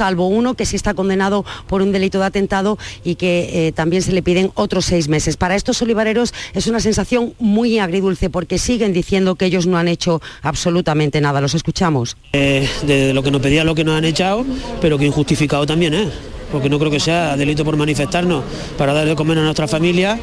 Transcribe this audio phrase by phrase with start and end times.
[0.00, 4.00] salvo uno que sí está condenado por un delito de atentado y que eh, también
[4.00, 5.36] se le piden otros seis meses.
[5.36, 9.88] Para estos olivareros es una sensación muy agridulce porque siguen diciendo que ellos no han
[9.88, 11.42] hecho absolutamente nada.
[11.42, 12.16] Los escuchamos.
[12.32, 14.42] Eh, de lo que nos pedían lo que nos han echado,
[14.80, 16.08] pero que injustificado también es.
[16.50, 18.42] porque no creo que sea delito por manifestarnos
[18.78, 20.18] para dar de comer a nuestra familia,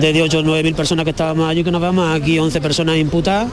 [0.00, 2.96] de 8 o 9 mil personas que estábamos allí, que nos vamos aquí 11 personas
[2.98, 3.50] imputadas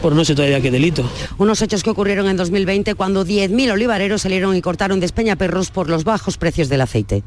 [0.00, 1.08] por no sé todavía qué delito.
[1.38, 6.04] Unos hechos que ocurrieron en 2020 cuando 10.000 olivareros salieron y cortaron despeñaperros por los
[6.04, 7.22] bajos precios del aceite.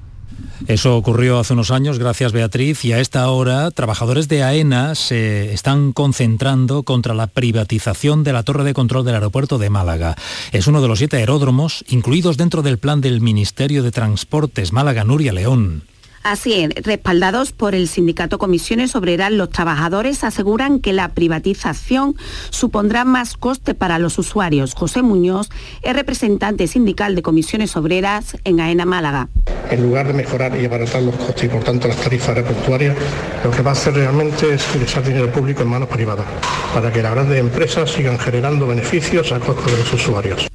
[0.67, 5.53] Eso ocurrió hace unos años, gracias Beatriz, y a esta hora trabajadores de AENA se
[5.53, 10.15] están concentrando contra la privatización de la torre de control del aeropuerto de Málaga.
[10.51, 15.03] Es uno de los siete aeródromos incluidos dentro del plan del Ministerio de Transportes Málaga
[15.03, 15.83] Nuria León.
[16.23, 22.15] Así es, respaldados por el sindicato Comisiones Obreras, los trabajadores aseguran que la privatización
[22.49, 24.73] supondrá más coste para los usuarios.
[24.73, 25.49] José Muñoz
[25.81, 29.27] es representante sindical de Comisiones Obreras en AENA Málaga.
[29.69, 32.95] En lugar de mejorar y abaratar los costes y por tanto las tarifas aeroportuarias,
[33.43, 36.25] lo que va a hacer realmente es ingresar dinero público en manos privadas,
[36.73, 40.52] para que las grandes empresas sigan generando beneficios a costo de los usuarios.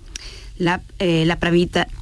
[0.58, 1.28] La, eh,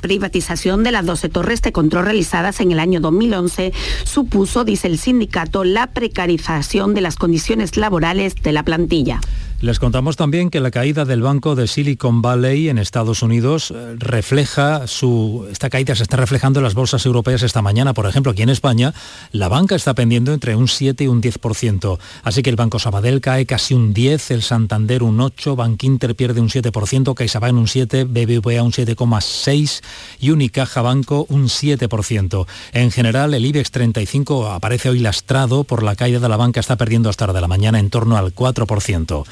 [0.00, 3.72] privatización de las 12 torres de control realizadas en el año 2011
[4.04, 9.20] supuso, dice el sindicato, la precarización de las condiciones laborales de la plantilla.
[9.62, 13.96] Les contamos también que la caída del banco de Silicon Valley en Estados Unidos eh,
[13.98, 15.48] refleja su.
[15.50, 17.94] Esta caída se está reflejando en las bolsas europeas esta mañana.
[17.94, 18.92] Por ejemplo, aquí en España,
[19.32, 21.98] la banca está pendiendo entre un 7 y un 10%.
[22.22, 26.42] Así que el Banco Sabadell cae casi un 10, el Santander un 8, Bankinter pierde
[26.42, 29.82] un 7%, CaixaBank un 7, BBVA un 7,6
[30.20, 32.46] y Unicaja Banco un 7%.
[32.74, 36.76] En general, el IBEX 35 aparece hoy lastrado por la caída de la banca, está
[36.76, 39.24] perdiendo hasta de la mañana en torno al 4%.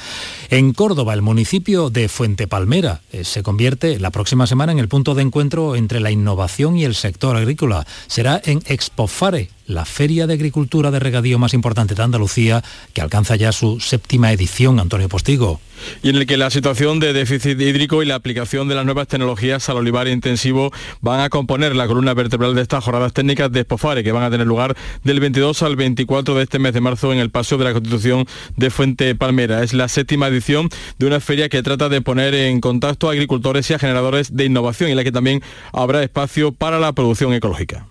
[0.50, 4.88] En Córdoba, el municipio de Fuente Palmera eh, se convierte la próxima semana en el
[4.88, 7.86] punto de encuentro entre la innovación y el sector agrícola.
[8.06, 12.62] Será en Expofare, la feria de agricultura de regadío más importante de Andalucía,
[12.92, 15.60] que alcanza ya su séptima edición, Antonio Postigo.
[16.02, 19.08] Y en el que la situación de déficit hídrico y la aplicación de las nuevas
[19.08, 23.60] tecnologías al olivar intensivo van a componer la columna vertebral de estas jornadas técnicas de
[23.60, 27.12] Espofare, que van a tener lugar del 22 al 24 de este mes de marzo
[27.12, 28.26] en el Paseo de la Constitución
[28.56, 29.62] de Fuente Palmera.
[29.62, 33.68] Es la séptima edición de una feria que trata de poner en contacto a agricultores
[33.70, 35.42] y a generadores de innovación, y en la que también
[35.72, 37.86] habrá espacio para la producción ecológica.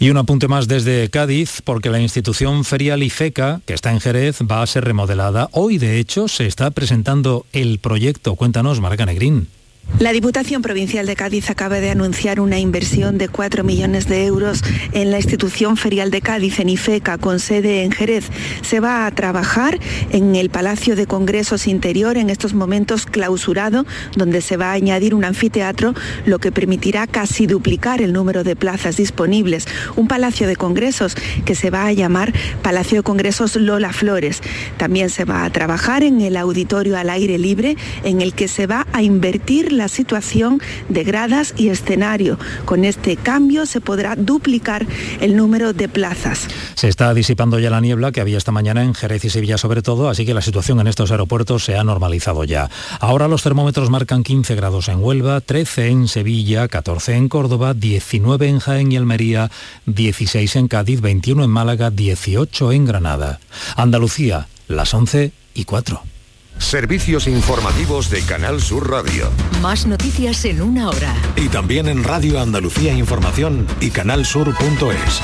[0.00, 4.38] Y un apunte más desde Cádiz, porque la institución ferial IFECA, que está en Jerez,
[4.48, 5.48] va a ser remodelada.
[5.50, 8.36] Hoy, de hecho, se está presentando el proyecto.
[8.36, 9.48] Cuéntanos, Marca Negrín.
[9.96, 14.62] La Diputación Provincial de Cádiz acaba de anunciar una inversión de 4 millones de euros
[14.92, 18.26] en la institución ferial de Cádiz, en IFECA, con sede en Jerez.
[18.62, 19.76] Se va a trabajar
[20.12, 25.16] en el Palacio de Congresos Interior, en estos momentos clausurado, donde se va a añadir
[25.16, 25.94] un anfiteatro,
[26.26, 29.66] lo que permitirá casi duplicar el número de plazas disponibles.
[29.96, 32.32] Un Palacio de Congresos que se va a llamar
[32.62, 34.42] Palacio de Congresos Lola Flores.
[34.76, 38.68] También se va a trabajar en el auditorio al aire libre, en el que se
[38.68, 42.38] va a invertir la situación de gradas y escenario.
[42.64, 44.86] Con este cambio se podrá duplicar
[45.20, 46.48] el número de plazas.
[46.74, 49.82] Se está disipando ya la niebla que había esta mañana en Jerez y Sevilla sobre
[49.82, 52.68] todo, así que la situación en estos aeropuertos se ha normalizado ya.
[53.00, 58.48] Ahora los termómetros marcan 15 grados en Huelva, 13 en Sevilla, 14 en Córdoba, 19
[58.48, 59.50] en Jaén y Almería,
[59.86, 63.40] 16 en Cádiz, 21 en Málaga, 18 en Granada.
[63.76, 66.17] Andalucía, las 11 y 4.
[66.58, 69.30] Servicios informativos de Canal Sur Radio.
[69.62, 71.14] Más noticias en una hora.
[71.36, 75.22] Y también en Radio Andalucía Información y canalsur.es.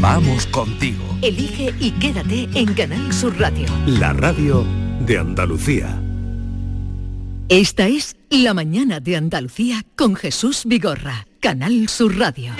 [0.00, 1.04] Vamos contigo.
[1.22, 3.66] Elige y quédate en Canal Sur Radio.
[3.86, 4.64] La radio
[5.00, 6.00] de Andalucía.
[7.48, 12.52] Esta es La mañana de Andalucía con Jesús Vigorra, Canal Sur Radio.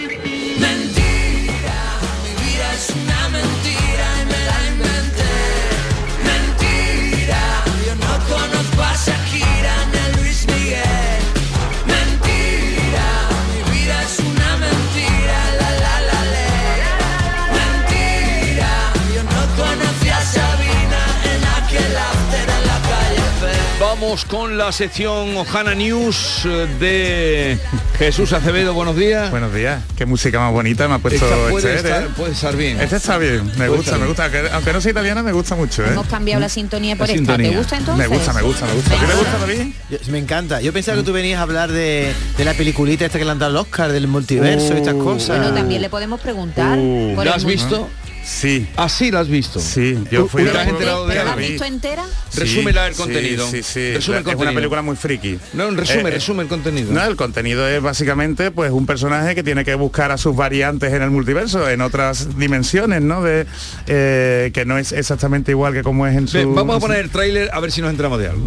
[24.01, 27.59] Vamos con la sección Ojana News eh, de
[27.99, 28.73] Jesús Acevedo.
[28.73, 29.29] Buenos días.
[29.33, 29.83] Buenos días.
[29.97, 32.09] Qué música más bonita me ha puesto puede, este, estar, ¿eh?
[32.17, 32.81] puede estar bien.
[32.81, 33.51] Este está bien.
[33.59, 34.27] Me gusta, me gusta.
[34.27, 35.83] Aunque, aunque, no soy italiana, me gusta mucho.
[35.83, 35.89] ¿eh?
[35.91, 37.27] Hemos cambiado la sintonía por la esta.
[37.27, 37.51] Sintonía.
[37.51, 38.09] ¿Te gusta entonces?
[38.09, 38.95] Me gusta, me gusta, me gusta.
[38.95, 39.75] ¿A ti te gusta también?
[40.13, 40.61] me encanta.
[40.61, 43.41] Yo pensaba que tú venías a hablar de, de la peliculita esta que le han
[43.41, 45.39] dado el Oscar, del multiverso y estas cosas.
[45.39, 46.79] Bueno, también le podemos preguntar.
[46.79, 47.91] Uh, ¿Lo has visto?
[48.29, 48.69] Sí.
[48.77, 49.59] Así la has visto.
[49.59, 52.05] Sí, yo fui ¿Te has visto entera?
[52.37, 53.51] Resúmela el contenido.
[53.51, 53.95] Sí, sí.
[53.95, 55.39] Resume el es una película muy friki.
[55.55, 56.93] No, resume, Eh, resume el contenido.
[56.93, 60.93] No, el contenido es básicamente pues un personaje que tiene que buscar a sus variantes
[60.93, 63.23] en el multiverso, en otras dimensiones, ¿no?
[63.23, 63.47] De
[63.87, 66.53] eh, que no es exactamente igual que como es en su.
[66.53, 68.47] Vamos a poner el tráiler a ver si nos entramos de algo.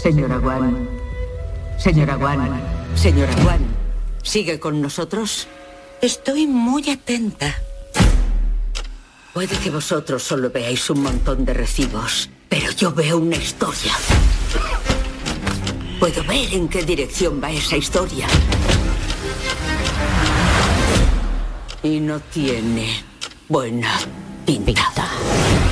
[0.00, 0.88] Señora Guan.
[1.76, 2.62] Señora Guan.
[2.94, 3.66] Señora Guan.
[4.22, 5.48] ¿Sigue con nosotros?
[6.02, 7.54] Estoy muy atenta.
[9.34, 13.92] Puede que vosotros solo veáis un montón de recibos, pero yo veo una historia.
[15.98, 18.26] Puedo ver en qué dirección va esa historia.
[21.82, 23.04] Y no tiene
[23.46, 23.92] buena
[24.46, 24.82] pinta.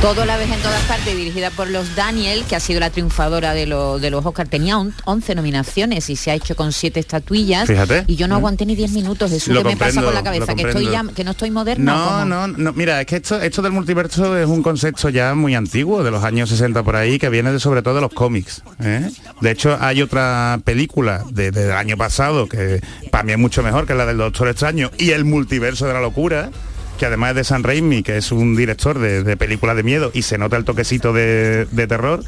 [0.00, 3.52] Todo la vez en todas partes, dirigida por los Daniel, que ha sido la triunfadora
[3.52, 4.48] de, lo- de los Oscars.
[4.48, 7.66] Tenía on- 11 nominaciones y se ha hecho con 7 estatuillas.
[7.66, 8.04] Fíjate.
[8.06, 8.38] Y yo no ¿Eh?
[8.38, 9.32] aguanté ni 10 minutos.
[9.32, 10.54] ¿Eso qué me pasa con la cabeza?
[10.54, 12.20] Que estoy ya, que no estoy moderna.
[12.20, 15.34] ¿o No, no, no, mira, es que esto, esto del multiverso es un concepto ya
[15.34, 18.12] muy antiguo, de los años 60 por ahí, que viene de, sobre todo de los
[18.12, 18.62] cómics.
[18.80, 19.10] ¿eh?
[19.40, 22.80] De hecho, hay otra película de- del año pasado que
[23.10, 26.00] para mí es mucho mejor que la del Doctor Extraño y el multiverso de la
[26.00, 26.50] locura
[26.98, 30.10] que además es de San Raimi, que es un director de, de películas de miedo
[30.12, 32.22] y se nota el toquecito de, de terror,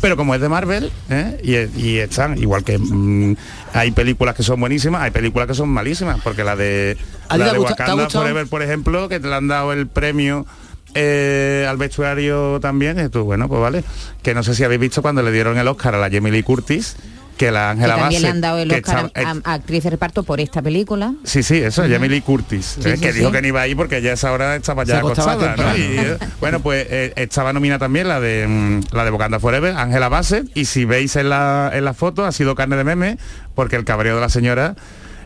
[0.00, 1.38] pero como es de Marvel, ¿eh?
[1.42, 3.36] y, y están, igual que mm,
[3.74, 6.96] hay películas que son buenísimas, hay películas que son malísimas, porque la de,
[7.28, 8.10] ¿A ti la de Wakanda?
[8.10, 10.46] Forever, por ejemplo, que te le han dado el premio
[10.94, 13.84] eh, al vestuario también, y tú, bueno, pues vale,
[14.22, 16.42] que no sé si habéis visto cuando le dieron el Oscar a la Jamie Lee
[16.42, 16.96] Curtis,
[17.36, 19.82] que la Que Ángela también le Bassett, han dado el Oscar estaba- a, a actriz
[19.84, 21.14] de reparto por esta película.
[21.24, 23.18] Sí, sí, eso, Jamie Lee Curtis, Sí, eh, sí, que sí.
[23.18, 25.40] dijo que no iba ahí porque ya a esa hora estaba ya acostada, ¿no?
[25.40, 25.76] temprano.
[25.76, 29.74] Y, eh, bueno, pues eh, estaba nominada también la de mm, la de Wakanda Forever,
[29.76, 33.18] Ángela Bassett, y si veis en la, en la foto ha sido carne de meme
[33.54, 34.76] porque el cabreo de la señora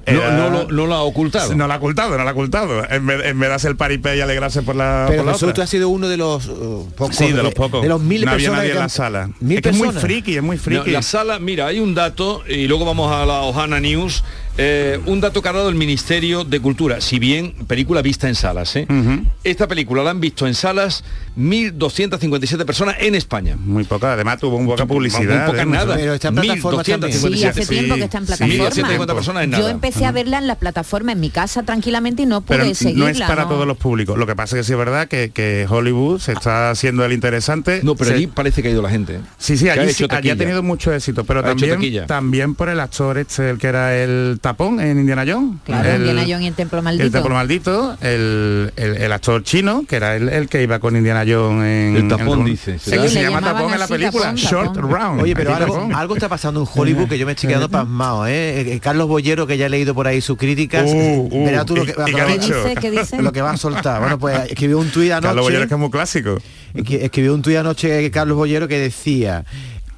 [0.07, 1.55] era- no lo, no lo ha ocultado.
[1.55, 2.89] no la ha ocultado, no la ha ocultado.
[2.91, 5.53] En vez, en vez de hacer paripé y alegrarse por la, Pero por la otra.
[5.55, 7.17] tú has sido uno de los uh, pocos.
[7.17, 7.83] Sí, de los pocos.
[7.83, 9.31] De los mil no había personas nadie que en la sala.
[9.41, 10.91] Mil es que es muy friki, es muy No, friki.
[10.91, 14.25] la sala, mira, hay un dato, y luego vamos a la Ohana News,
[14.59, 18.35] eh, un dato que ha dado el Ministerio de Cultura, si bien película vista en
[18.35, 18.75] salas.
[18.77, 18.87] ¿eh?
[19.45, 21.05] Esta película la han visto en salas
[21.39, 23.57] 1.257 personas en España.
[23.57, 25.45] Muy poca, además tuvo un poca publicidad.
[25.45, 25.67] Muy poca ¿eh?
[25.67, 25.95] nada.
[25.97, 26.37] Pero está en.
[26.37, 27.37] 1.257.
[27.37, 28.55] Sí, hace tiempo que está en plataforma.
[28.71, 29.63] 1.250 personas en nada.
[29.63, 32.75] Yo empecé a verla en la plataforma en mi casa tranquilamente y no pude Pero
[32.75, 33.05] seguirla.
[33.05, 33.49] no es para ¿no?
[33.51, 34.19] todos los públicos.
[34.19, 37.13] Lo que pasa es que sí es verdad que, que Hollywood se está haciendo el
[37.13, 37.81] interesante.
[37.83, 39.21] No, pero Se- allí parece que ha ido la gente.
[39.39, 42.69] Sí, sí, allí, hecho sí- allí ha tenido mucho éxito, pero Ha también, también por
[42.69, 45.57] el actor este, el que era el tapón en Indiana Jones.
[45.65, 47.05] Claro, el, Indiana Jones y el Templo Maldito.
[47.07, 50.97] El templo maldito, el, el- el actor chino, que era el, el que iba con
[50.97, 51.97] Indiana Jones en...
[51.97, 54.91] El tapón, en- dice, Sí, se le llama tapón en la película, tapón, Short tapón.
[54.91, 55.23] Round.
[55.23, 58.61] Oye, pero algo, algo está pasando en Hollywood que yo me estoy quedando pasmado, ¿eh?
[58.73, 61.85] Eh, Carlos Bollero, que ya he leído por ahí sus críticas, Uh, uh, tú lo
[61.85, 62.55] ¿y- que, y qué ha lo que- dicho?
[62.55, 62.81] ¿Qué dice?
[62.81, 63.23] ¿Qué dice?
[63.23, 64.01] lo que va a soltar.
[64.01, 66.39] Bueno, pues escribió un tuit Carlos Bollero es anoche, que es muy clásico.
[66.75, 69.45] escribió un tuit anoche Carlos Bollero que decía,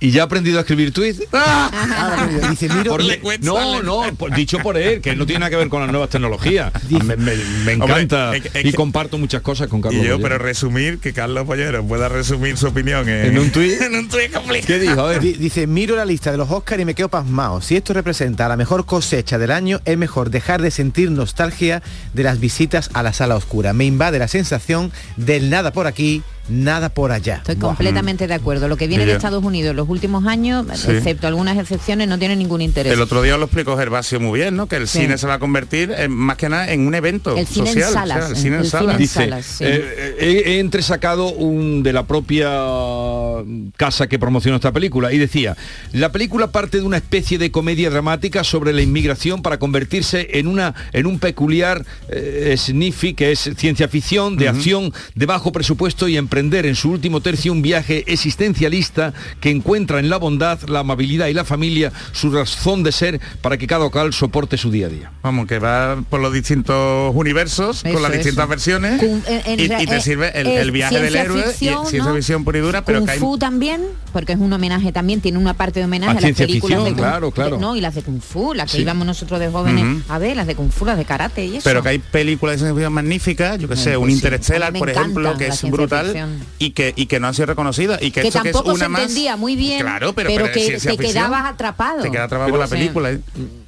[0.03, 1.23] ¿Y ya ha aprendido a escribir tweets?
[1.33, 5.51] ah, dice, miro, Por le- no, no, por- dicho por él, que no tiene nada
[5.51, 6.73] que ver con las nuevas tecnologías.
[6.91, 10.03] Me, me- me encanta Hombre, es que- es y que- comparto muchas cosas con Carlos.
[10.03, 10.23] Y yo, Bollero.
[10.23, 13.81] pero resumir, que Carlos Bollero pueda resumir su opinión en, ¿En un tuit?
[13.83, 14.67] en un tuit complicado.
[14.67, 15.09] ¿Qué dijo?
[15.39, 17.61] Dice, miro la lista de los Oscars y me quedo pasmado.
[17.61, 21.83] Si esto representa la mejor cosecha del año, es mejor dejar de sentir nostalgia
[22.15, 23.73] de las visitas a la sala oscura.
[23.75, 27.37] Me invade la sensación del nada por aquí, nada por allá.
[27.37, 27.71] Estoy Buah.
[27.71, 28.69] completamente de acuerdo.
[28.69, 30.91] Lo que viene de Estados Unidos en los últimos años, Sí.
[30.91, 32.93] excepto algunas excepciones, no tiene ningún interés.
[32.93, 34.67] El otro día lo explicó Gervasio muy bien, ¿no?
[34.67, 35.01] Que el Sí.
[35.01, 37.75] cine se va a convertir en, más que nada en un evento El cine en
[37.75, 37.93] social.
[37.93, 38.81] salas, o sea, el cine en el salas.
[38.87, 39.65] cine en Dice, salas, sí.
[39.65, 42.49] eh, eh, he entresacado un de la propia
[43.77, 45.57] casa que promocionó esta película y decía,
[45.93, 50.47] la película parte de una especie de comedia dramática sobre la inmigración para convertirse en
[50.47, 56.09] una en un peculiar eh, sniffy que es ciencia ficción de acción de bajo presupuesto
[56.09, 60.79] y emprender en su último tercio un viaje existencialista que encuentra en la bondad, la
[60.81, 64.87] amabilidad y la familia su razón de ser para que cada local soporte su día
[64.87, 65.13] a día.
[65.23, 68.19] Vamos, que va por los distintos universos, Eso, con las eso.
[68.23, 71.43] distintas versiones, Kung- en- en y, te eh, sirve el, eh, el viaje del héroe
[71.43, 72.15] ficción, y ciencia ¿no?
[72.17, 73.19] ficción pura y dura, pero Kung que hay...
[73.19, 73.83] Fu también,
[74.15, 76.79] porque es un homenaje también, tiene una parte de homenaje A a, las ciencia películas
[76.79, 77.57] ficción, de Kung claro, claro.
[77.57, 78.83] de- no, y las de Kung Fu, las que Sí.
[78.83, 81.65] íbamos nosotros de jóvenes a ver, las de Kung Fu, las de karate y eso.
[81.65, 84.15] Pero que hay películas de ciencia ficción magníficas, yo que sé, pues un sí.
[84.15, 86.30] Interstellar, por ejemplo, que es brutal ficción.
[86.59, 88.01] Y que, y que no han sido reconocidas.
[88.03, 89.03] Y que, que esto que es tampoco una se más...
[89.03, 92.03] entendía muy bien, Claro, pero, pero, que te quedabas atrapado.
[92.03, 93.11] Te queda atrapado por la película.
[93.11, 93.21] ¿eh?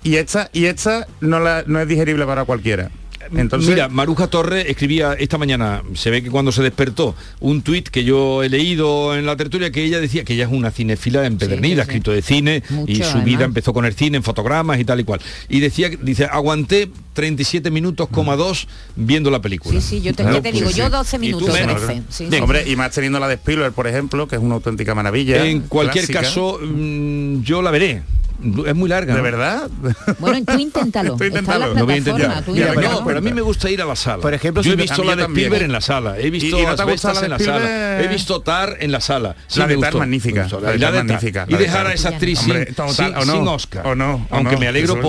[0.03, 2.91] Y esta, y esta no, la, no es digerible para cualquiera.
[3.35, 7.89] Entonces, Mira, Maruja Torre escribía esta mañana, se ve que cuando se despertó, un tuit
[7.89, 11.27] que yo he leído en la tertulia que ella decía que ella es una cinefila
[11.27, 11.81] empedernida, sí, sí.
[11.81, 15.05] escrito de cine y su vida empezó con el cine, en fotogramas y tal y
[15.05, 15.21] cual.
[15.49, 19.81] Y decía, dice, aguanté 37 minutos, coma dos viendo la película.
[19.81, 20.91] Sí, sí, yo te, Claro, ya te digo, pues yo sí.
[20.91, 21.95] 12 Y tú minutos, menos, 13.
[21.95, 22.05] ¿no?
[22.09, 22.43] Sí, Bien.
[22.43, 25.45] Hombre, y más teniendo la de Spielberg, por ejemplo, que es una auténtica maravilla.
[25.47, 26.21] En cualquier clásica.
[26.21, 28.03] caso, mm, yo la veré.
[28.67, 29.13] Es muy larga.
[29.15, 29.25] ¿De ¿no?
[29.25, 29.71] verdad?
[30.19, 31.17] Bueno, tú inténtalo.
[31.17, 31.75] Tú inténtalo.
[31.75, 32.45] No voy a intentar.
[32.45, 34.23] tú no, pero a mí me gusta ir a la sala.
[34.23, 35.23] Por ejemplo, yo he si visto la de.
[35.25, 37.45] Spielberg en la sala, he visto ¿Y- y no las te la en la de
[37.45, 39.37] sala, he visto Tar en la sala.
[39.47, 41.93] Sí La de Tar magnífica, la de Y Tar de magnífica, Y de dejar a
[41.93, 42.53] esa actriz sin,
[43.49, 43.87] Oscar.
[43.87, 45.03] o no, Aunque me alegro eso-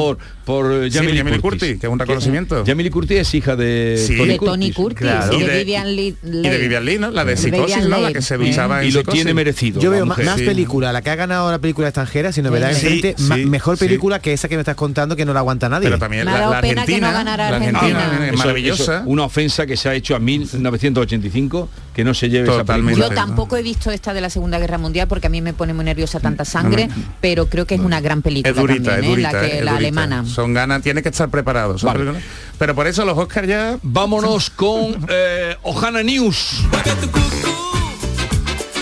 [0.45, 1.41] por, Sí, Lee Jamie Lee Curtis.
[1.41, 2.63] Curtis, que es un reconocimiento.
[2.65, 4.17] Jamie Lee Curtis es hija de Sí.
[4.17, 5.33] Tony de Tony Curtis, Claro.
[5.37, 6.15] y Y de Vivian Lee.
[6.23, 7.11] Y de Vivian Lee, ¿no?
[7.11, 7.99] La de psicosis, ¿no?
[7.99, 9.19] La que se duchaba en Y lo Psicosis.
[9.21, 9.79] tiene merecido.
[9.81, 10.25] Yo veo mujer.
[10.25, 10.45] más Sí.
[10.45, 13.45] película, la que ha ganado la película extranjera, sin novedad Sí, enfrente, sí, ma- sí,
[13.45, 13.85] mejor sí.
[13.85, 15.85] película que esa que me estás contando que no la aguanta nadie.
[15.87, 17.79] Pero también la, la pena que no Argentina, ganara la Argentina.
[17.99, 18.95] Argentina, Eso- maravillosa.
[18.97, 22.99] eso, una ofensa que se ha hecho a 1985 que no se lleve Totalmente.
[22.99, 25.53] esa Yo tampoco he visto esta de la Segunda Guerra Mundial porque a mí me
[25.53, 26.89] pone muy nerviosa tanta sangre,
[27.21, 29.09] pero creo que es una gran película Es durita, también, es ¿eh?
[29.09, 29.31] durita.
[29.31, 29.77] la, que, es la durita.
[29.77, 30.25] alemana.
[30.33, 31.77] Son ganas, tiene que estar preparado.
[31.77, 31.99] son Vale.
[31.99, 32.23] películas-
[32.57, 33.77] Pero por eso los Oscars ya...
[33.83, 36.63] Vámonos con eh, Ohana News.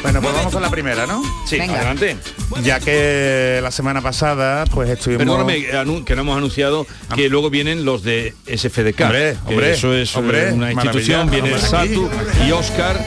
[0.02, 1.22] Bueno, pues vamos con la primera, ¿no?
[1.46, 1.76] Sí, Venga.
[1.76, 2.18] adelante.
[2.64, 5.24] Ya que la semana pasada pues estuvimos...
[5.26, 9.02] Perdóname, que no hemos anunciado que luego vienen los de SFDK.
[9.02, 11.30] Hombre, hombre, eso es eh, hombre, una institución.
[11.30, 12.10] Viene Satu
[12.48, 13.00] y Oscar.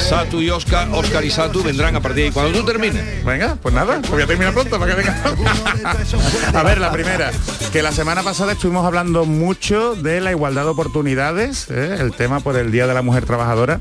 [0.00, 2.30] Satu y Oscar, Oscar y Satu vendrán a partir de ahí.
[2.30, 3.24] Cuando tú termines.
[3.24, 5.22] Venga, pues nada, voy a terminar pronto para que venga.
[6.54, 7.30] a ver, la primera,
[7.72, 11.96] que la semana pasada estuvimos hablando mucho de la igualdad de oportunidades, ¿eh?
[12.00, 13.80] el tema por el Día de la Mujer Trabajadora.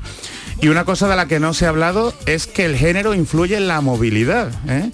[0.59, 3.57] Y una cosa de la que no se ha hablado es que el género influye
[3.57, 4.51] en la movilidad.
[4.67, 4.91] ¿eh?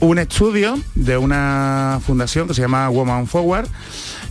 [0.00, 3.68] Un estudio de una fundación que se llama Woman Forward,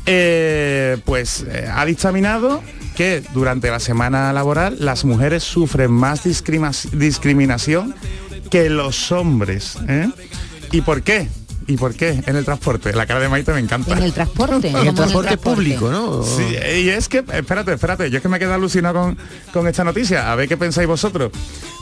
[0.06, 2.62] eh, pues ha dictaminado
[2.96, 7.94] que durante la semana laboral las mujeres sufren más discriminación
[8.50, 9.78] que los hombres.
[9.88, 10.10] ¿eh?
[10.72, 11.28] ¿Y por qué?
[11.68, 12.22] ¿Y por qué?
[12.26, 12.94] En el transporte.
[12.94, 13.98] La cara de Maite me encanta.
[13.98, 14.70] En el transporte.
[14.70, 16.24] en el transporte público, ¿no?
[16.24, 19.18] Sí, y es que, espérate, espérate, yo es que me quedo alucinado con,
[19.52, 21.32] con esta noticia, a ver qué pensáis vosotros.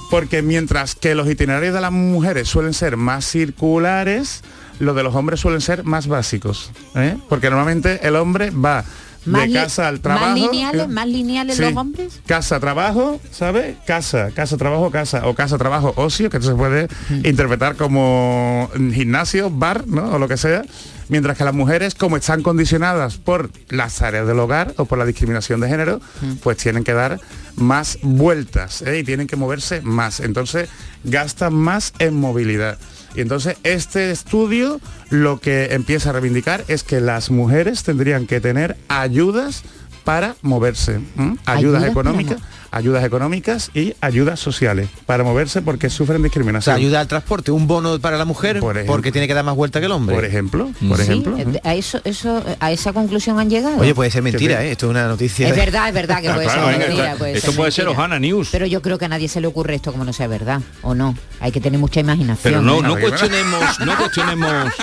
[0.09, 4.41] Porque mientras que los itinerarios de las mujeres suelen ser más circulares,
[4.79, 6.71] los de los hombres suelen ser más básicos.
[6.95, 7.17] ¿eh?
[7.27, 8.85] Porque normalmente el hombre va
[9.25, 10.25] Más de casa al trabajo.
[10.27, 11.61] ¿Más lineales, más lineales Sí.
[11.63, 12.19] los hombres?
[12.25, 13.75] Casa, trabajo, ¿sabes?
[13.87, 15.27] Casa, casa, trabajo, casa.
[15.27, 17.25] O casa, trabajo, ocio, que esto se puede Mm.
[17.25, 20.11] interpretar como gimnasio, bar, ¿no?
[20.13, 20.63] O lo que sea.
[21.09, 25.05] Mientras que las mujeres, como están condicionadas por las tareas del hogar o por la
[25.05, 26.35] discriminación de género, Mm.
[26.41, 27.19] pues tienen que dar
[27.55, 28.99] más vueltas ¿eh?
[28.99, 30.19] y tienen que moverse más.
[30.21, 30.69] Entonces,
[31.03, 32.77] gastan más en movilidad.
[33.15, 34.79] Y entonces este estudio
[35.09, 39.63] lo que empieza a reivindicar es que las mujeres tendrían que tener ayudas
[40.03, 40.95] para moverse.
[40.95, 41.37] ¿m?
[41.45, 42.41] Ayudas Ayudas para económicas,
[42.73, 46.75] ayudas económicas y ayudas sociales para moverse porque sufren O sea, discriminación.
[46.75, 48.93] ayuda al transporte, un bono para la mujer Por ejemplo.
[48.93, 50.15] porque tiene que dar más vuelta que el hombre.
[50.15, 51.37] por ejemplo, por Sí, ejemplo.
[51.37, 53.77] eh, a eso, eso, a esa conclusión han llegado.
[53.77, 54.63] Oye, puede ser mentira.
[54.63, 54.71] ¿eh?
[54.71, 55.47] Esto es una noticia.
[55.47, 56.95] es de- verdad, es verdad que Ah, puede claro, ser mentira.
[57.03, 57.17] claro.
[57.19, 57.87] puede Esto ser puede ser.
[57.87, 58.49] Ohana News.
[58.51, 60.95] Pero yo creo que a nadie se le ocurre esto como no sea verdad, ¿o
[60.95, 61.15] no?
[61.39, 62.39] Hay que tener mucha imaginación.
[62.41, 64.73] Pero no, no cuestionemos, no cuestionemos,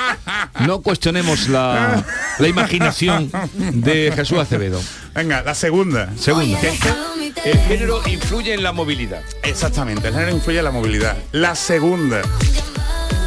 [0.66, 2.04] no cuestionemos la,
[2.38, 3.30] la imaginación
[3.73, 4.80] de Jesús Acevedo.
[5.14, 6.09] Venga, la segunda.
[6.16, 6.59] Segunda.
[7.44, 9.23] El género influye en la movilidad.
[9.42, 11.16] Exactamente, el género influye en la movilidad.
[11.32, 12.20] La segunda.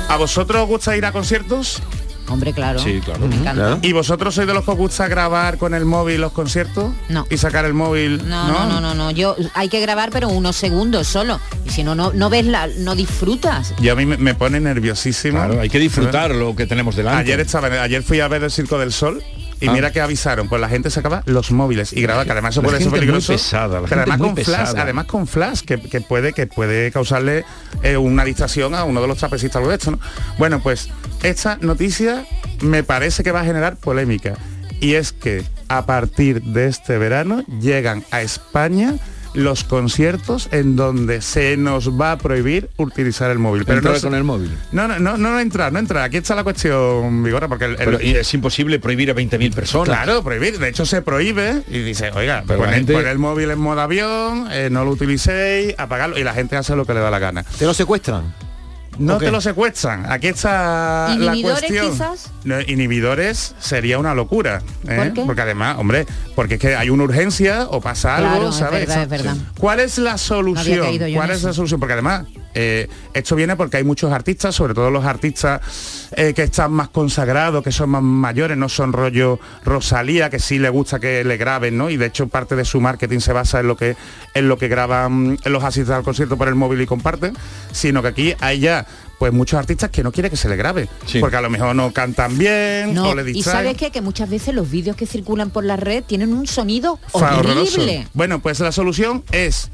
[0.08, 1.82] ¿A vosotros os gusta ir a conciertos?
[2.30, 2.80] Hombre, claro.
[2.80, 3.28] Sí, claro.
[3.28, 3.54] Me encanta.
[3.54, 3.80] Claro.
[3.82, 6.94] ¿Y vosotros sois de los que os gusta grabar con el móvil los conciertos?
[7.10, 7.26] No.
[7.30, 8.22] Y sacar el móvil.
[8.30, 9.12] No, no, no, no, no.
[9.12, 11.40] Yo hay que grabar pero unos segundos solo.
[11.66, 13.74] Y si no, no, no ves la, no disfrutas.
[13.82, 15.38] Y a mí me, me pone nerviosísimo.
[15.40, 17.20] Claro, hay que disfrutar lo que tenemos delante.
[17.20, 19.24] Ayer estaba, ayer fui a ver el Circo del Sol
[19.64, 19.74] y Ah.
[19.74, 22.68] mira que avisaron, pues la gente sacaba los móviles y grababa, que además eso La
[22.68, 23.34] puede ser es muy peligroso.
[23.34, 26.48] pesada, la pero gente además muy con flash, además con flash, que, que puede, que
[26.48, 27.46] puede causarle
[27.82, 30.00] eh, una distracción a uno de los trapecistas algo de esto, ¿no?
[30.38, 30.90] Bueno, pues
[31.24, 32.26] esta noticia
[32.62, 34.36] me parece que va a generar polémica.
[34.80, 38.96] Y es que a partir de este verano llegan a España
[39.34, 43.66] los conciertos en donde se nos va a prohibir utilizar el móvil.
[43.66, 44.52] Pero Entrar no, con el móvil.
[44.72, 46.04] no, no, no, no entrar, no entrar.
[46.04, 49.54] Aquí está la cuestión, Vigora, porque el, el- Pero y es imposible prohibir a 20.000
[49.54, 49.88] personas.
[49.88, 50.60] Claro, prohibir.
[50.60, 54.70] De hecho, se prohíbe y dice, oiga, Pero gente- el móvil en modo avión, eh,
[54.72, 56.18] no lo utilicéis, apagarlo.
[56.20, 57.44] Y la gente hace lo que le da la gana.
[57.44, 58.34] ¿Te lo secuestran?
[59.00, 60.12] No te lo secuestran.
[60.12, 61.92] Aquí está la ¿Inhibidores, cuestión.
[61.92, 62.32] quizás?
[62.44, 64.62] No, inhibidores sería una locura.
[64.88, 64.96] ¿eh?
[64.96, 65.22] ¿Por qué?
[65.26, 68.80] Porque además, hombre, porque es que hay una urgencia o pasa Claro, algo, es ¿sabes?
[68.88, 69.36] verdad, es verdad.
[69.58, 70.88] ¿Cuál es la solución?
[71.14, 71.48] ¿Cuál es eso.
[71.48, 71.80] la solución?
[71.80, 76.44] Porque además, eh, esto viene porque hay muchos artistas, sobre todo los artistas eh, que
[76.44, 81.00] están más consagrados, que son más mayores, no son rollo Rosalía, que sí le gusta
[81.00, 81.90] que le graben, ¿no?
[81.90, 83.96] Y de hecho parte de su marketing se basa en lo que,
[84.34, 87.36] en lo que graban los asistentes al concierto por el móvil y comparten,
[87.72, 88.86] sino que aquí hay ya
[89.20, 90.90] pues muchos artistas que no quiere que se le grabe,
[91.22, 93.60] porque a lo mejor no cantan bien No, o le y distraen.
[93.66, 93.90] sabes qué?
[93.90, 98.08] que muchas veces los vídeos que circulan por la red tienen un sonido horrible.
[98.14, 99.70] Bueno, pues la solución es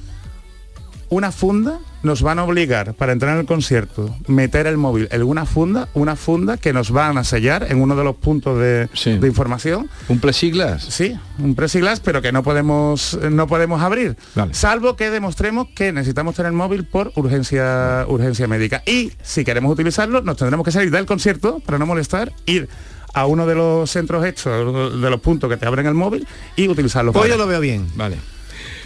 [1.10, 5.24] una funda, nos van a obligar para entrar en el concierto, meter el móvil en
[5.24, 8.88] una funda, una funda que nos van a sellar en uno de los puntos de,
[9.20, 9.90] de información.
[10.08, 10.84] ¿Un plexiglas?
[10.84, 14.16] Sí, un plexiglas, pero que no podemos, no podemos abrir.
[14.52, 18.82] Salvo que demostremos que necesitamos tener el móvil por urgencia, urgencia médica.
[18.86, 22.70] Y si queremos utilizarlo, nos tendremos que salir del concierto para no molestar, ir
[23.14, 26.68] a uno de los centros hechos, de los puntos que te abren el móvil y
[26.68, 27.12] utilizarlo.
[27.12, 27.88] Pues para- yo lo veo bien.
[27.96, 28.18] Vale.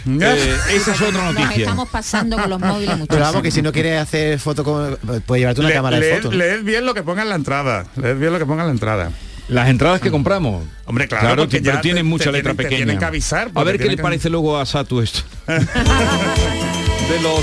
[0.06, 1.62] Eh, esa es otra Nos noticia.
[1.64, 3.24] estamos pasando con los móviles Pero muchísimo.
[3.24, 4.96] vamos, que si no quieres hacer foto con...
[5.26, 6.30] Puedes llevarte una Le- cámara de fotos.
[6.32, 6.36] ¿no?
[6.38, 7.86] leed bien lo que ponga en la entrada.
[7.96, 9.10] Leed bien lo que ponga en la entrada.
[9.48, 10.64] Las entradas que compramos.
[10.86, 12.76] Hombre, claro, porque pero tienen te- mucha te letra tienen- te pequeña.
[12.78, 15.20] tienen que avisar, A ver qué le que- parece luego a Satu esto.
[15.46, 17.42] de los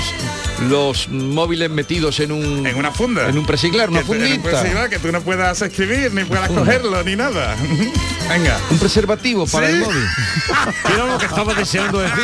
[0.68, 4.88] los móviles metidos en un en una funda en un presiglar una Que fundita claro,
[4.90, 7.56] que tú no puedas escribir ni puedas cogerlo ni nada.
[8.28, 8.58] Venga.
[8.70, 9.74] un preservativo para ¿Sí?
[9.74, 10.04] el móvil
[10.86, 12.16] que era lo que estaba deseando decir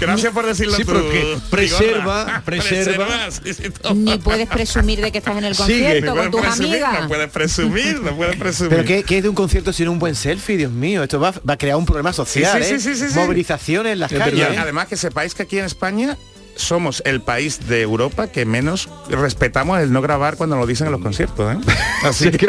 [0.00, 0.92] Gracias por decirlo Sí, tú.
[0.92, 3.06] porque preserva, preserva.
[3.30, 3.94] sí, sí, todo.
[3.94, 7.02] Ni puedes presumir de que estás en el concierto con tus presumir, amigas.
[7.02, 8.70] No puedes presumir, no puedes presumir.
[8.70, 11.02] Pero ¿qué, qué es de un concierto sin un buen selfie, Dios mío?
[11.02, 12.80] Esto va, va a crear un problema social, Sí, sí, ¿eh?
[12.80, 13.18] sí, sí, sí.
[13.18, 14.46] Movilizaciones en las calles.
[14.58, 16.16] además que sepáis que aquí en España
[16.56, 20.92] somos el país de Europa que menos respetamos el no grabar cuando lo dicen en
[20.92, 21.54] los conciertos.
[21.54, 21.58] ¿eh?
[22.04, 22.46] Así que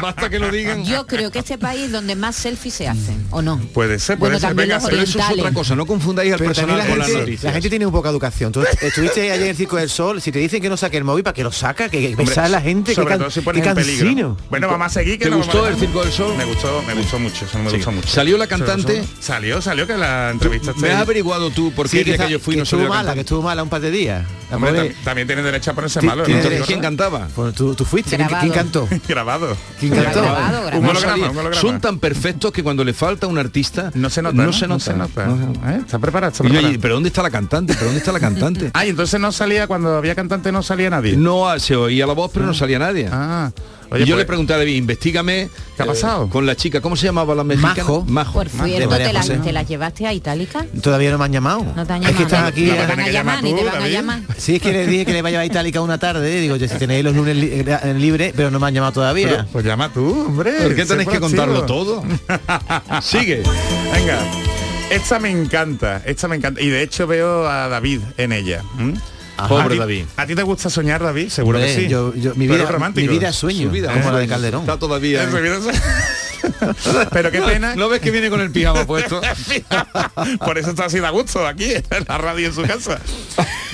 [0.00, 3.42] basta que lo digan Yo creo que este país donde más selfies se hacen, ¿o
[3.42, 3.58] no?
[3.74, 4.48] puede ser, puede Bueno, ser.
[4.50, 5.74] también Venga, pero eso es otra cosa.
[5.76, 8.08] no confundáis al Pero personal la con las gente, noticias la gente tiene un poca
[8.10, 8.52] educación.
[8.52, 11.04] Tú estuviste ayer en el Circo del Sol, si te dicen que no saque el
[11.04, 11.88] móvil, ¿para que lo saca?
[11.88, 14.36] Que, que besar la gente, que, sobre can, todo si que pones en peligro.
[14.50, 15.18] Bueno, vamos a seguir.
[15.18, 16.36] Que ¿Te no gustó el Circo del Sol?
[16.36, 17.76] Me gustó, me gustó mucho, eso me Sí.
[17.76, 18.08] gustó mucho.
[18.08, 19.04] ¿Salió la cantante?
[19.20, 20.80] Salió, salió que la entrevistaste.
[20.80, 22.88] me has averiguado tú por Sí, qué que, está- que yo fui que no salió
[23.18, 24.24] que estuvo mala un par de días.
[24.50, 26.24] La Hombre, pobre- tam- también tiene derecho a ponerse malo.
[26.26, 26.64] ¿no?
[26.66, 27.28] ¿quién cantaba?
[27.54, 28.16] Tú, tú fuiste.
[28.16, 28.40] ¿Quién, Grabado.
[28.40, 28.88] quién cantó?
[29.08, 29.56] grabado.
[29.78, 30.22] ¿Quién cantó?
[30.22, 30.78] Grabado, grabado.
[30.78, 31.30] Un No holograma, salía.
[31.30, 31.60] un holograma.
[31.60, 34.36] son tan perfectos que cuando le falta un artista No se nota.
[34.36, 35.26] no, No, se nota, nota.
[35.26, 35.52] No.
[35.70, 35.80] ¿Eh?
[35.84, 36.32] ¿Está preparado?
[36.32, 36.68] ¿Está Y yo, preparado?
[36.70, 37.74] oye, pero ¿dónde está la cantante?
[37.74, 38.70] ¿Pero dónde está la cantante?
[38.78, 41.16] Ah, y entonces no salía, cuando había cantante no salía nadie.
[41.16, 43.08] No se oía la voz, pero no salía nadie.
[43.10, 43.50] Ah.
[43.90, 46.28] Y Oye, yo pues, le pregunté a David, investigame ¿Qué ha pasado?
[46.28, 47.74] con la chica, ¿cómo se llamaba la mexicana?
[47.76, 48.04] Majo.
[48.06, 48.32] Majo.
[48.34, 50.66] Por cierto, ¿te, la- te llevaste a Itálica?
[50.82, 51.64] Todavía no me han llamado.
[51.74, 52.46] No te han es que llamado.
[52.48, 52.66] aquí.
[52.66, 53.92] te van a que llamar, llamar ni te tú, van a David.
[53.92, 54.20] llamar.
[54.36, 56.76] Sí, es que les dije que le vaya a Itálica una tarde, digo, yo si
[56.78, 59.28] tenéis los lunes li- eh, libre, pero no me han llamado todavía.
[59.28, 60.52] Pero, pues llama tú, hombre.
[60.62, 62.02] ¿Por qué tenéis que contarlo todo?
[63.02, 63.42] Sigue.
[63.92, 64.18] Venga.
[64.90, 66.60] Esta me encanta, esta me encanta.
[66.62, 68.62] Y de hecho veo a David en ella.
[69.46, 70.04] Pobre ¿A ti- David.
[70.16, 71.28] ¿A ti te gusta soñar, David?
[71.28, 71.88] Seguro Hombre, que sí.
[71.88, 73.06] yo- yo- mi vida- eres romántico.
[73.10, 74.12] mi vida es sueño, Su vida, como ¿eh?
[74.12, 74.60] la de Calderón.
[74.62, 75.22] Está todavía.
[75.22, 75.28] ¿eh?
[75.28, 75.80] es-
[77.12, 77.74] Pero qué pena.
[77.74, 79.20] ¿No ves que viene con el pijama puesto?
[80.44, 83.00] Por eso está así de a gusto aquí en la radio en su casa.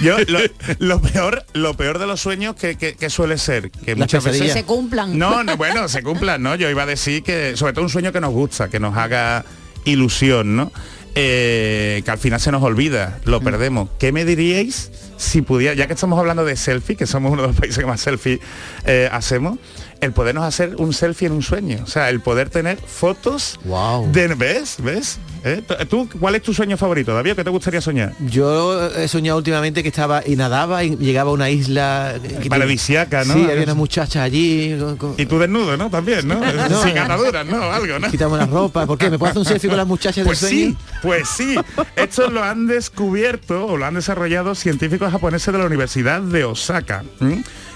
[0.02, 0.38] Yo lo,
[0.78, 4.24] lo peor, lo peor de los sueños que, que- que suele ser que Las muchas
[4.24, 5.18] veces se cumplan.
[5.18, 6.54] no, no, bueno, se cumplan, ¿no?
[6.56, 9.44] Yo iba a decir que, sobre todo un sueño que nos gusta, que nos haga
[9.84, 10.72] ilusión, ¿no?
[11.14, 13.44] Eh, que al final se nos olvida, lo Mm.
[13.44, 13.88] perdemos.
[13.98, 14.90] ¿Qué me diríais
[15.24, 17.86] si pudiera, ya que estamos hablando de selfie, que somos uno de los países que
[17.86, 18.40] más selfie
[18.86, 19.58] eh, hacemos,
[20.04, 21.78] el podernos hacer un selfie en un sueño?
[21.82, 24.10] O sea, el poder tener fotos Wow.
[24.12, 24.28] de...
[24.34, 24.76] ¿Ves?
[24.82, 25.18] ¿Ves?
[25.46, 25.62] ¿Eh?
[25.90, 27.34] ¿Tú, ¿Cuál es tu sueño favorito, David?
[27.34, 28.14] ¿Qué te gustaría soñar?
[28.20, 33.24] Yo he soñado últimamente que estaba y nadaba y llegaba a una isla que- Paradisiaca,
[33.24, 33.34] ¿no?
[33.34, 34.74] Sí, había una muchacha allí.
[34.78, 35.90] con- con- Y tú desnudo, ¿no?
[35.90, 36.34] También, ¿no?
[36.68, 37.00] No, Sin eh.
[37.00, 37.62] ataduras, ¿no?
[37.62, 38.10] Algo, ¿no?
[38.10, 38.86] Quitamos la ropa.
[38.86, 39.10] ¿Por qué?
[39.10, 40.70] ¿Me puedo hacer un selfie con las muchachas Pues del sueño?
[40.70, 41.56] sí, pues sí.
[41.96, 47.04] Esto lo han descubierto o lo han desarrollado científicos japoneses de la Universidad de Osaka.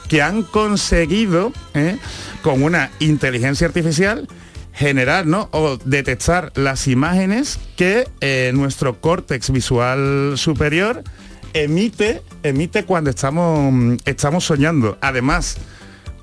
[0.09, 1.99] Que han conseguido, ¿eh?
[2.43, 4.27] con una inteligencia artificial,
[4.73, 5.49] generar ¿no?
[5.53, 11.03] o detectar las imágenes que eh, nuestro córtex visual superior
[11.53, 14.97] emite, emite cuando estamos, estamos soñando.
[15.01, 15.57] Además,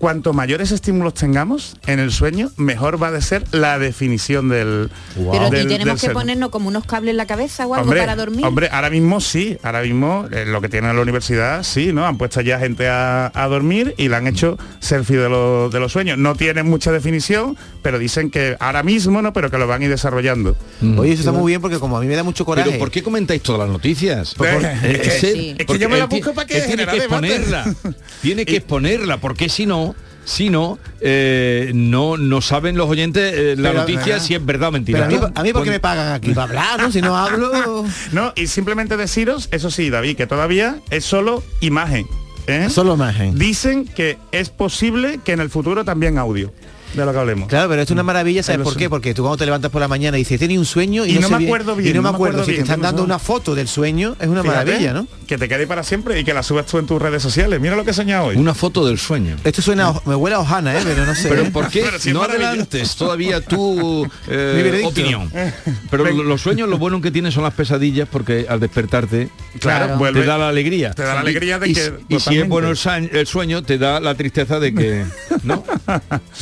[0.06, 5.50] cuanto mayores estímulos tengamos en el sueño, mejor va a ser la definición del, Pero
[5.50, 6.14] del- y tenemos del que ser.
[6.14, 8.46] ponernos como unos cables en la cabeza o algo Hombre, para dormir.
[8.46, 12.06] hombre, ahora mismo sí, ahora mismo eh, lo que tiene la universidad sí, ¿no?
[12.06, 15.80] Han puesto ya gente a, a dormir y le han hecho selfie de, los- de
[15.80, 16.20] los sueños.
[16.20, 19.86] No tienen mucha definición, pero dicen que ahora mismo no, pero que lo van a
[19.86, 20.56] ir desarrollando.
[21.00, 22.70] Oye, eso está muy bien porque como a mí me da mucho coraje.
[22.70, 24.36] Pero ¿por qué comentáis todas las noticias?
[24.38, 25.50] Pues por- Eh, es que- ese- sí.
[25.50, 27.74] es que porque yo me la busco para que tiene que exponerla.
[28.22, 29.95] Tiene que exponerla, porque si no,
[30.26, 34.22] sino eh, no, no saben los oyentes eh, la Pero, noticia ¿verdad?
[34.26, 35.08] si es verdad o mentira.
[35.08, 36.92] Pero a mí- A mí porque me pagan aquí para hablar, ¿no?
[36.92, 37.86] Si no hablo...
[38.12, 42.08] No, y simplemente deciros, eso sí, David, que todavía es solo imagen.
[42.48, 42.68] ¿eh?
[42.70, 43.38] Solo imagen.
[43.38, 46.52] Dicen que es posible que en el futuro también audio,
[46.96, 47.48] de lo que hablemos.
[47.50, 48.90] Claro, pero esto es una maravilla, ¿sabes por qué?
[48.90, 51.20] Porque tú cuando te levantas por la mañana y dices, tenía un sueño y, Y
[51.20, 53.56] no me acuerdo bien, Y no, me acuerdo, si bien, te están dando una foto
[53.56, 55.08] del sueño, es una Fíjate, maravilla, ¿no?
[55.28, 57.60] Que te quede para siempre y que la subas tú en tus redes sociales.
[57.60, 58.38] Mira lo que he soñado hoy.
[58.38, 59.36] Una foto del sueño.
[59.44, 60.82] Esto suena, me huele a Ojana, ¿eh?
[60.84, 61.30] Pero no sé.
[61.30, 61.52] Pero ¿eh?
[61.52, 65.32] ¿por qué Pero si no adelantes todavía tu eh, opinión?
[65.90, 69.30] Pero lo- los sueños lo bueno que tienen son las pesadillas porque al despertarte
[69.60, 70.00] Claro, Claro.
[70.00, 70.92] vuelve- te da la alegría.
[70.94, 72.78] Te da la alegría de y, que y si es bueno el,
[73.14, 75.06] el sueño, te da la tristeza de que...
[75.44, 75.64] ¿No?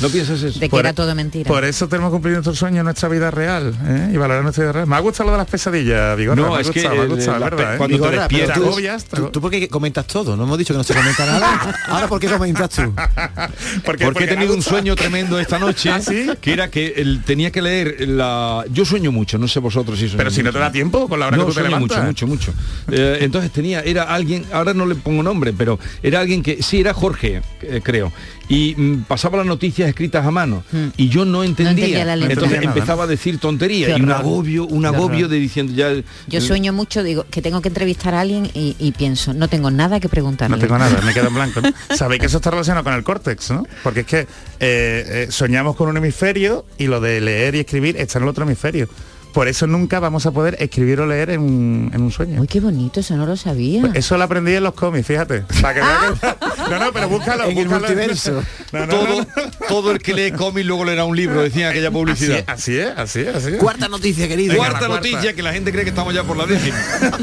[0.01, 0.59] ¿No piensas eso?
[0.59, 1.47] De que Por- era todo mentira.
[1.47, 4.09] Por eso tenemos que cumplir nuestros sueños en nuestra vida real ¿eh?
[4.13, 4.87] y valorar nuestra vida real.
[4.87, 6.41] Me ha gustado lo de las pesadillas, Vigorra.
[6.41, 7.77] No, me ha es que, gustado, me ha gustado, la es verdad, pe- ¿eh?
[7.77, 10.43] cuando te Vigorra, pero despiertas- Te tú, te tú, tú por qué comentas todo, no
[10.43, 11.75] hemos dicho que no se comenta nada.
[11.87, 12.93] Ahora, ¿por qué comentas tú?
[13.85, 14.71] Porque, Porque he tenido un gusta.
[14.71, 16.27] sueño tremendo esta noche, ¿Ah, sí?
[16.41, 18.63] que era que el- tenía que leer la...
[18.71, 21.27] Yo sueño mucho, no sé vosotros si Pero si no te da tiempo con la
[21.27, 22.03] hora no, que tú te levantas.
[22.05, 22.63] mucho, mucho, mucho.
[22.91, 26.79] Eh, entonces tenía, era alguien, ahora no le pongo nombre, pero era alguien que, sí,
[26.81, 28.11] era Jorge, eh, creo.
[28.49, 30.63] Y mm, pasaba las noticias escritas a mano.
[30.97, 31.85] Y yo no entendía.
[31.85, 32.33] entendía la letra.
[32.33, 35.93] entonces empezaba a decir tonterías y un agobio, un agobio de diciendo ya...
[36.27, 39.71] Yo sueño mucho, digo, que tengo que entrevistar a alguien y, y pienso, no tengo
[39.71, 40.55] nada que preguntarle.
[40.55, 41.61] No tengo nada, me quedo en blanco.
[41.61, 41.95] ¿no?
[41.95, 43.65] Sabéis que eso está relacionado con el córtex, ¿no?
[43.83, 44.27] Porque es que eh,
[44.59, 48.43] eh, soñamos con un hemisferio y lo de leer y escribir está en el otro
[48.43, 48.87] hemisferio.
[49.33, 52.39] Por eso nunca vamos a poder escribir o leer en un, en un sueño.
[52.39, 53.81] Uy, qué bonito, eso no lo sabía.
[53.81, 55.41] Pues eso lo aprendí en los cómics, fíjate.
[55.61, 56.35] Para que que-
[56.69, 57.45] No, no, pero búscalo.
[57.45, 58.43] En el multiverso.
[58.71, 59.27] No, no, todo, no, no.
[59.67, 62.37] todo el que lee cómic luego leerá un libro, decía aquella Así publicidad.
[62.39, 63.35] es, así es, así es.
[63.35, 63.57] Así es.
[63.57, 64.53] Cuarta noticia, querido.
[64.53, 66.77] Venga, Cuarta noticia, que la gente cree que estamos ya por la décima.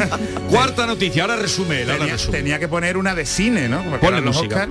[0.50, 2.36] Cuarta noticia, ahora resume, ahora Tenía, resume.
[2.38, 3.82] tenía que poner una de cine, ¿no?
[3.84, 4.46] Porque Ponle música.
[4.46, 4.68] Oscar.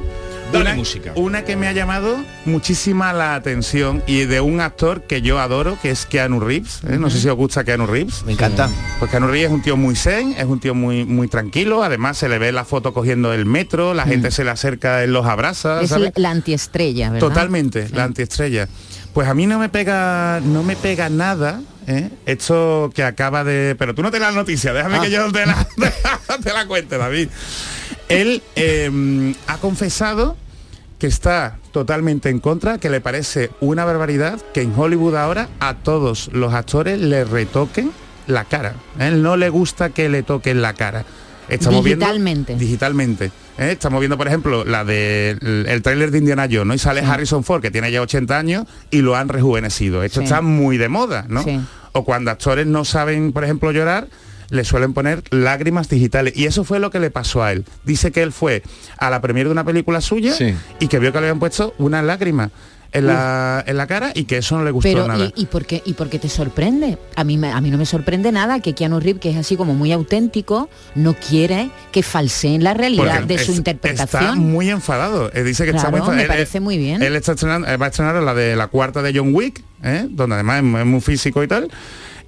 [0.51, 1.13] Dale una, música.
[1.15, 5.77] Una que me ha llamado muchísima la atención y de un actor que yo adoro,
[5.81, 6.81] que es Keanu Reeves.
[6.87, 6.97] ¿eh?
[6.97, 8.23] No sé si os gusta Keanu Reeves.
[8.25, 8.69] Me encanta.
[8.97, 11.83] Pues Keanu Reeves es un tío muy zen, es un tío muy muy tranquilo.
[11.83, 15.13] Además se le ve la foto cogiendo el metro, la gente se le acerca, él
[15.13, 15.81] los abraza.
[15.81, 16.11] es ¿sabes?
[16.15, 17.27] la, la antiestrella, ¿verdad?
[17.27, 18.67] Totalmente, la antiestrella.
[19.13, 21.61] Pues a mí no me pega, no me pega nada.
[21.89, 22.09] ¿Eh?
[22.25, 23.75] Esto que acaba de.
[23.77, 25.01] Pero tú no te la noticia, déjame Ah.
[25.01, 25.67] que yo te la,
[26.43, 27.27] te la cuente, David.
[28.07, 30.37] Él eh, ha confesado
[30.97, 35.75] que está totalmente en contra, que le parece una barbaridad que en Hollywood ahora a
[35.75, 37.91] todos los actores le retoquen
[38.27, 38.73] la cara.
[38.99, 41.05] A él no le gusta que le toquen la cara.
[41.47, 42.55] Estamos viendo- Digitalmente.
[42.55, 43.25] digitalmente.
[43.57, 43.71] ¿eh?
[43.71, 46.73] Estamos viendo, por ejemplo, la de el, el tráiler de Indiana Jones, ¿no?
[46.75, 50.03] Y sale Harrison Ford, que tiene ya 80 años, y lo han rejuvenecido.
[50.03, 50.25] Esto Sí.
[50.25, 51.41] está muy de moda, ¿no?
[51.43, 51.59] Sí.
[51.93, 54.07] O cuando actores no saben, por ejemplo, llorar,
[54.49, 56.33] le suelen poner lágrimas digitales.
[56.35, 57.65] Y eso fue lo que le pasó a él.
[57.83, 58.63] Dice que él fue
[58.97, 60.55] a la premiere de una película suya Sí.
[60.79, 62.49] y que vio que le habían puesto una lágrima
[62.91, 65.31] en la, en la cara y que eso no le gustó Pero nada.
[65.35, 66.97] ¿y, y por qué y por qué te sorprende?
[67.15, 69.73] A mí a mí no me sorprende nada que Keanu Reeves, que es así como
[69.75, 74.23] muy auténtico, no quiere que falseen la realidad Porque de su es- interpretación.
[74.23, 75.31] Está muy enfadado.
[75.33, 76.15] Eh, dice que está muy enfadado.
[76.15, 77.01] me Él- parece muy bien.
[77.03, 80.07] Él está estrenando- eh, va a estrenar la de la cuarta de John Wick, ¿eh?
[80.09, 81.69] donde además es, es muy físico y tal.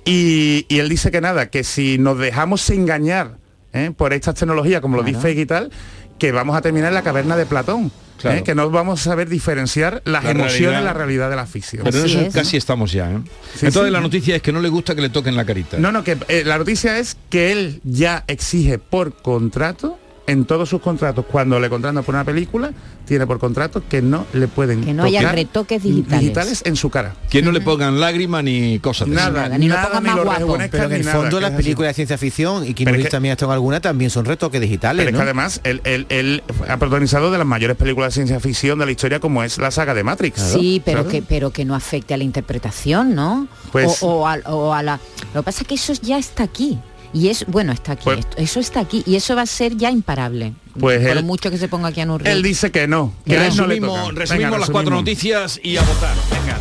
[0.06, 3.38] Y, y él dice que nada, que si nos dejamos engañar
[3.74, 3.92] ¿eh?
[3.96, 5.12] por estas tecnologías como Claro.
[5.12, 5.72] deepfake y tal,
[6.18, 7.92] que vamos a terminar en la caverna de Platón.
[8.26, 8.44] ¿Eh?
[8.44, 10.82] Que no vamos a saber diferenciar las La emociones realidad.
[10.82, 11.84] y la realidad de la ficción.
[11.84, 12.34] Pero eso es.
[12.34, 13.18] casi estamos ya, ¿eh?
[13.56, 13.92] Sí, Entonces sí.
[13.92, 15.78] la noticia es que no le gusta que le toquen la carita.
[15.78, 20.70] No, no, que eh, la noticia es que él ya exige por contrato, en todos
[20.70, 22.72] sus contratos, cuando le contratan por una película,
[23.06, 26.62] tiene por contrato que no le pueden Que no haya retoques digitales.
[26.66, 27.16] en su cara.
[27.30, 30.16] Que no le pongan lágrimas ni cosas de Nada, nada, ni lo nada, pongan más
[30.16, 30.58] lo guapo.
[30.72, 31.64] Pero en el nada, fondo las es así.
[31.64, 34.12] películas de ciencia ficción y Keanu es Reeves que- también ha estado en alguna también
[34.12, 35.20] son retoques digitales, Pero es ¿no?
[35.20, 38.86] que además él, él- él ha protagonizado de las mayores películas de ciencia ficción de
[38.86, 40.40] la historia como es la saga de Matrix.
[40.40, 41.12] Sí, pero ¿sabes?
[41.14, 43.48] que, pero que no afecte a la interpretación, ¿no?
[43.72, 45.00] Pues- o, o a, o a la.
[45.34, 46.80] Lo que pasa es que eso ya está aquí.
[47.14, 48.04] Y es, bueno, está aquí.
[48.06, 49.04] Pues- esto- eso está aquí.
[49.06, 50.54] Y eso va a ser ya imparable.
[50.80, 52.28] Pues Por él- mucho que se ponga aquí a Reeves.
[52.28, 55.02] Él dice que no, que él no resumimos resumimos Venga, las cuatro resumimos.
[55.02, 56.16] noticias y a votar.
[56.32, 56.58] Venga,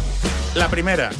[0.57, 1.11] la primera.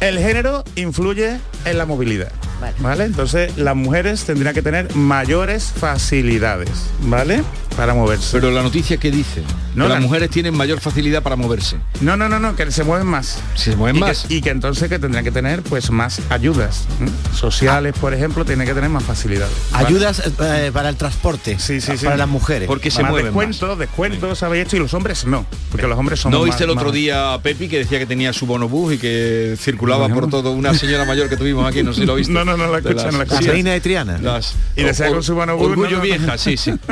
[0.00, 2.32] El género influye en la movilidad.
[2.60, 2.74] Vale.
[2.80, 3.04] Vale.
[3.04, 6.68] Entonces las mujeres tendrían que tener mayores facilidades,
[7.02, 7.42] ¿vale?
[7.76, 8.28] Para moverse.
[8.32, 9.42] Pero la noticia que dice,
[9.74, 11.76] No, que la- las mujeres tienen mayor facilidad para moverse.
[12.02, 13.38] No, no, no, no, que se mueven más.
[13.54, 14.24] Si se mueven y más.
[14.28, 16.86] Que, y que entonces que tendrían que tener pues más ayudas
[17.34, 19.54] sociales, por ejemplo, tienen que tener más facilidades.
[19.72, 19.86] ¿vale?
[19.86, 22.04] Ayudas eh, para el transporte, Sí, sí, sí.
[22.04, 22.66] para las mujeres.
[22.66, 23.46] Porque se Más mueven más.
[23.46, 24.76] descuentos, descuentos, ¿sabéis esto?
[24.76, 27.32] Y los hombres no, porque los hombres son ¿No más, viste el otro más- día
[27.34, 30.14] a Pepi que decía que tenía su bonobús y que circulaba No.
[30.14, 32.32] por todo una señora mayor que tuvimos aquí, no sé si lo viste?
[32.40, 33.42] No, no, no la no la La escuché.
[33.42, 34.18] sí, reina de Triana.
[34.18, 36.02] las- Y or- con su bonobús, Orgullo no, no, no.
[36.02, 36.70] vieja, sí, sí.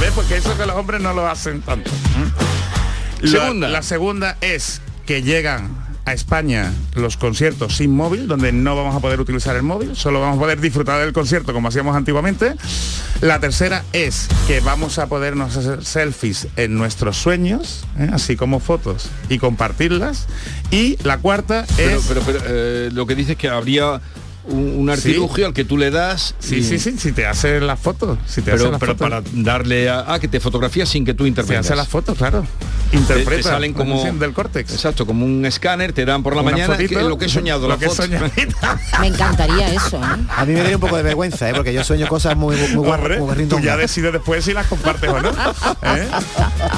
[0.00, 0.12] ¿Ves?
[0.14, 1.90] Porque eso que los hombres no lo hacen tanto.
[3.22, 3.68] Segunda.
[3.68, 5.68] La, segunda es que llegan
[6.04, 10.20] a España los conciertos sin móvil, donde no vamos a poder utilizar el móvil, solo
[10.20, 12.54] vamos a poder disfrutar del concierto como hacíamos antiguamente.
[13.20, 18.08] La tercera es que vamos a podernos hacer selfies en nuestros sueños, ¿eh?
[18.12, 20.26] así como fotos, y compartirlas.
[20.70, 22.04] Y la cuarta es...
[22.08, 24.00] pero, pero, eh, lo que dices que habría
[24.44, 26.34] un, un artilugio al que tú le das.
[26.38, 28.18] Sí, y- sí, sí, si te hace las fotos.
[28.26, 29.08] Si te Pero, las pero fotos.
[29.10, 30.04] para darle a...
[30.14, 31.66] Ah, que te fotografía sin que tú Se intervengas.
[31.66, 32.46] hace las fotos, claro.
[32.90, 33.36] Te- Interpreta.
[33.36, 34.72] te salen como del córtex.
[34.72, 37.28] Exacto, como un escáner, te dan por la Una mañana fotito, que- lo que he
[37.28, 38.02] soñado, lo la que he foto.
[38.02, 38.28] soñado.
[39.00, 40.26] Me encantaría eso, ¿eh?
[40.36, 41.52] A mí me daría un poco de vergüenza, ¿eh?
[41.54, 43.64] porque yo sueño cosas muy, muy, guar- Hombre, muy tú rindongas.
[43.64, 45.30] ya decides después si las compartes o no.
[45.30, 46.08] ¿eh?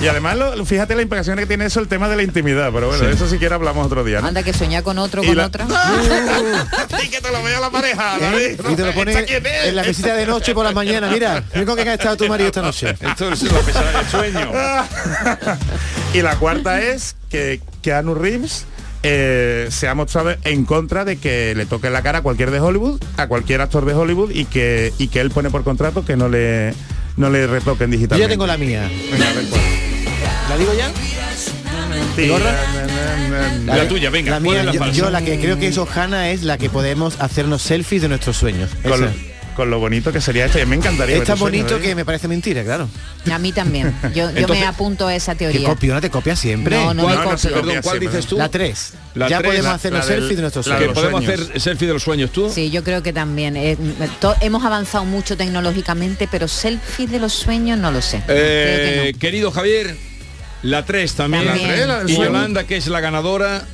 [0.02, 2.88] Y además, lo- fíjate la implicación que tiene eso el tema de la intimidad, pero
[2.88, 4.20] bueno, eso si quieres hablamos otro día.
[4.20, 4.28] ¿no?
[4.28, 5.66] Anda que soñar con otro, Y con la- otra.
[7.52, 8.20] y que te lo vea la pareja, ¿Eh?
[8.56, 8.72] David.
[8.72, 11.08] Y te lo pones en la visita de noche por la mañana.
[11.08, 12.90] Mira, mira con qué ha estado tu marido esta noche.
[13.00, 14.52] Esto es la pesadilla del sueño.
[16.14, 18.66] y la cuarta es que Keanu Reeves
[19.02, 22.60] eh, se ha mostrado en contra de que le toque la cara a cualquier de
[22.60, 26.16] Hollywood, a cualquier actor de Hollywood y que y que él pone por contrato que
[26.16, 26.72] no le
[27.16, 28.20] no le retoquen Yo digitalmente.
[28.20, 28.88] ya tengo la mía.
[29.10, 29.60] Venga, a ver cuál.
[30.48, 30.90] ¿La digo ya?
[31.94, 32.38] Mentira.
[33.66, 36.42] La tuya, venga, La ¿cuál mía, la yo, la que creo que es Ojana es
[36.42, 38.70] la que podemos hacernos selfies de nuestros sueños.
[38.82, 39.08] Con, lo,
[39.56, 41.16] con lo bonito que sería esto, y me encantaría.
[41.16, 41.84] Es tan bonito David.
[41.84, 42.88] que me parece mentira, claro.
[43.30, 43.94] A mí también.
[44.14, 45.68] Yo, yo Entonces, me apunto a esa ¿Qué teoría.
[45.68, 45.94] copio?
[45.94, 46.76] ¿No te copias siempre?
[46.76, 47.62] No, no me No, no se copio.
[47.62, 48.16] copia Perdón, ¿cuál siempre.
[48.18, 48.36] dices tú?
[48.38, 48.92] La 3.
[49.14, 50.86] La ya tres, podemos hacernos selfies de nuestros Que sueños.
[50.88, 51.48] los podemos sueños.
[51.48, 52.50] hacer selfie de los sueños tú.
[52.52, 53.56] Sí, yo creo que también.
[53.56, 53.76] Eh,
[54.20, 58.22] to- hemos avanzado mucho tecnológicamente, pero selfie de los sueños no lo sé.
[58.28, 59.96] Eh, que Querido Javier,
[60.62, 61.44] la 3 también.
[61.46, 61.68] También.
[61.68, 62.16] La tres, la y.
[62.16, 63.64] Yolanda, que es la ganadora,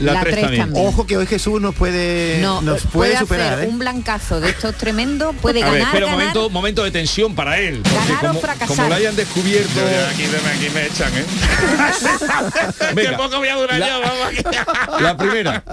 [0.00, 0.62] la La 3 tres también.
[0.66, 0.86] también.
[0.86, 2.60] Ojo que hoy Jesús nos puede, no.
[2.60, 3.52] No, nos puede, puede superar.
[3.54, 3.68] hacer ¿eh?
[3.68, 6.18] un blancazo de estos tremendos, puede A ganar, ver, ganar.
[6.18, 7.80] momento, momento de tensión para él.
[7.84, 8.68] o como, fracasar.
[8.76, 9.70] como lo hayan descubierto.
[9.74, 11.24] Yo aquí, me- aquí me echan, ¿eh?
[12.94, 13.10] Venga.
[13.10, 14.42] que poco voy a durar La- yo, vamos aquí.
[15.02, 15.64] La primera.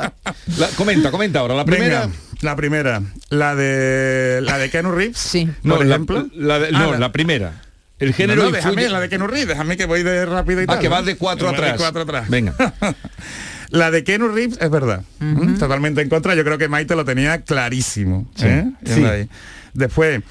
[0.58, 1.56] La- comenta, comenta ahora.
[1.56, 2.02] La primera.
[2.02, 3.02] Venga, la primera.
[3.30, 5.18] La de la de Keanu Reeves.
[5.18, 5.48] Sí.
[5.64, 6.28] No, por la- ejemplo.
[6.36, 7.62] la de- Ah, no, la primera.
[8.02, 10.64] El género no, no, déjame la de Keanu Reeves, déjame que voy de rápido y
[10.66, 10.80] Ah, tal.
[10.80, 10.96] que ¿no?
[10.96, 11.76] vas de cuatro de atrás.
[11.78, 12.30] cuatro atrás.
[12.30, 12.54] Venga.
[13.70, 15.04] La de Keanu Reeves es verdad.
[15.20, 15.56] ¿Mm?
[15.58, 16.36] Totalmente en contra.
[16.36, 18.30] Yo creo que Maite lo tenía clarísimo.
[18.44, 18.70] ¿eh?
[18.86, 19.04] Sí.
[19.06, 19.30] Ahí.
[19.74, 20.22] Después,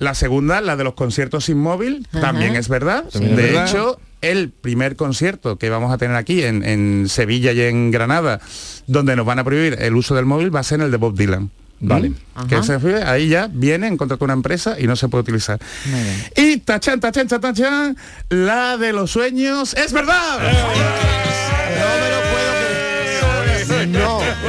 [0.00, 3.04] la segunda, la de los conciertos sin móvil, también es verdad.
[3.12, 3.68] También es de verdad.
[3.68, 8.40] hecho, el primer concierto que vamos a tener aquí en, en Sevilla y en Granada,
[8.88, 10.96] donde nos van a prohibir el uso del móvil, va a ser en el de
[10.96, 11.50] Bob Dylan.
[11.80, 12.10] Vale.
[12.10, 12.46] ¿Mm?
[12.48, 15.58] Que se fue, ahí ya viene, contrata una empresa y no se puede utilizar.
[15.86, 16.24] Muy bien.
[16.36, 17.96] Y tachan, tachan, tachan, tachan,
[18.28, 20.38] la de los sueños, ¡es verdad!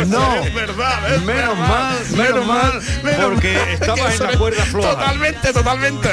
[0.08, 0.44] No, no.
[0.44, 1.68] Es verdad, es Menos verdad.
[1.68, 2.72] mal, menos mal,
[3.22, 3.70] porque mal.
[3.70, 4.90] estabas Que en la es cuerda floja.
[4.92, 6.10] Totalmente, totalmente.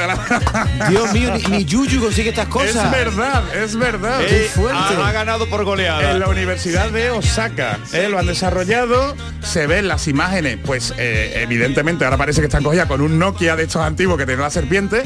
[0.89, 2.91] Dios mío, ni, ni Yuyu consigue estas Es cosas.
[2.91, 4.21] verdad, es verdad.
[4.23, 4.77] Eh, fuerte.
[5.01, 6.11] ha, ha ganado por goleada.
[6.11, 11.41] En la Universidad de Osaka eh, lo han desarrollado, se ven las imágenes, pues eh,
[11.43, 14.49] evidentemente ahora parece que están cogidas con un Nokia de estos antiguos que tiene la
[14.49, 15.03] serpiente,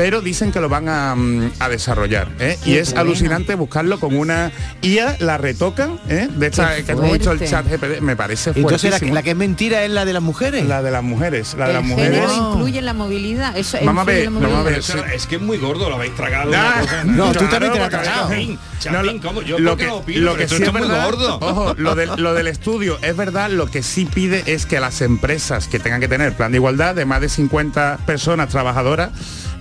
[0.00, 2.28] pero dicen que lo van a, mm, a desarrollar.
[2.38, 2.58] ¿eh?
[2.64, 3.02] Y es bueno.
[3.02, 6.26] alucinante buscarlo con una IA, la retocan, ¿eh?
[6.34, 9.14] de esta que hemos dicho el chat GPD, me parece Entonces la, que- fuertísimo.
[9.14, 10.64] la que es mentira es la de las mujeres.
[10.64, 12.18] La de las mujeres, la de las el mujeres.
[12.18, 13.54] género incluye la movilidad.
[13.58, 14.78] Eso Vamos a ver, vamos a ver.
[15.14, 16.50] Es que es muy gordo, lo habéis tragado.
[16.56, 18.28] Ah, una cosa- No, tú claro, también te la has tragado.
[18.30, 19.42] Chapín, Chapín, No, ¿cómo?
[19.42, 20.20] Yo lo ¿por qué que, no opino?
[20.24, 21.38] lo Pero que sí es verdad, gordo.
[21.42, 25.02] ojo, lo, de- lo del estudio es verdad, lo que sí pide es que las
[25.02, 29.10] empresas que tengan que tener plan de igualdad de más de 50 personas trabajadoras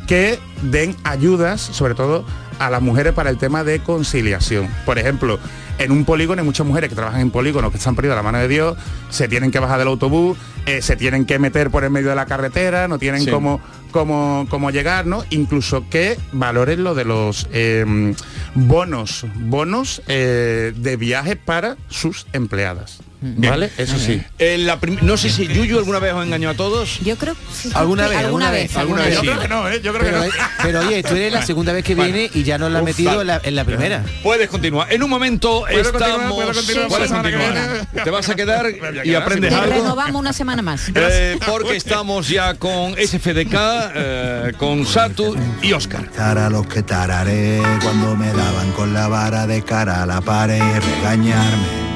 [0.10, 2.26] que den ayudas, sobre todo
[2.58, 4.68] a las mujeres para el tema de conciliación.
[4.84, 5.38] Por ejemplo,
[5.78, 8.24] en un polígono hay muchas mujeres que trabajan en polígonos que están perdidas a la
[8.24, 8.76] mano de Dios,
[9.12, 12.16] se tienen que bajar del autobús, eh, se tienen que meter por el medio de
[12.16, 13.30] la carretera, no tienen Sí.
[13.30, 15.24] cómo, cómo, cómo llegar, ¿no?
[15.30, 18.16] Incluso que valoren lo de los eh,
[18.56, 23.00] bonos, bonos eh, de viaje para sus empleadas.
[23.22, 23.70] ¿Vale?
[23.78, 24.22] Eso sí.
[24.38, 27.00] En la no sé si Yuyu alguna vez os engañó a todos.
[27.02, 27.36] Yo creo
[27.74, 29.16] ¿Alguna vez, alguna alguna vez, alguna vez.
[29.16, 29.82] Yo creo que no, ¿eh?
[29.84, 30.32] Yo creo que Pero, no.
[30.64, 33.22] pero, oye, tú eres la segunda vez que viene y ya nos la has metido
[33.22, 34.04] en la, en la primera.
[34.24, 34.92] Puedes continuar.
[34.94, 36.10] En un momento ¿Puedo continuar?
[36.10, 36.34] estamos.
[36.34, 37.88] ¿Puedo continuar que continuar.
[38.04, 38.66] Te vas a quedar
[39.04, 39.50] y aprendes.
[39.54, 39.74] Te algo.
[39.76, 40.90] renovamos una semana más.
[40.96, 43.54] Eh, porque estamos ya con SFDK,
[43.96, 46.08] eh, con Satu y Oscar.
[46.10, 50.62] Tara los que tararé cuando me daban con la vara de cara a la pared
[50.62, 51.89] regañarme.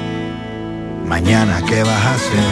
[1.06, 2.44] Mañana qué vas a hacer.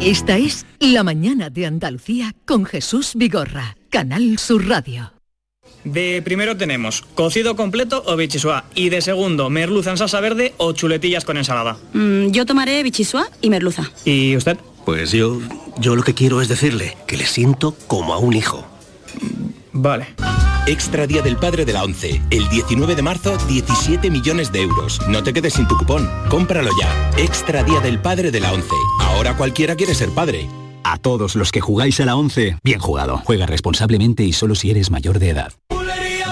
[0.00, 5.12] Esta es La mañana de Andalucía con Jesús Vigorra, Canal Sur Radio.
[5.84, 10.72] De primero tenemos cocido completo o bichisua y de segundo merluza en salsa verde o
[10.72, 11.76] chuletillas con ensalada.
[11.92, 13.90] Mm, yo tomaré bichisua y merluza.
[14.04, 14.58] ¿Y usted?
[14.84, 15.40] Pues yo,
[15.78, 18.66] yo lo que quiero es decirle que le siento como a un hijo.
[19.72, 20.06] Vale.
[20.66, 22.22] Extra Día del Padre de la ONCE.
[22.30, 24.98] El 19 de marzo, 17 millones de euros.
[25.08, 26.08] No te quedes sin tu cupón.
[26.30, 27.10] Cómpralo ya.
[27.18, 28.74] Extra Día del Padre de la ONCE.
[29.00, 30.48] Ahora cualquiera quiere ser padre.
[30.82, 33.20] A todos los que jugáis a la 11, bien jugado.
[33.24, 35.52] Juega responsablemente y solo si eres mayor de edad.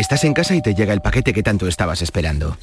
[0.00, 2.56] Estás en casa y te llega el paquete que tanto estabas esperando.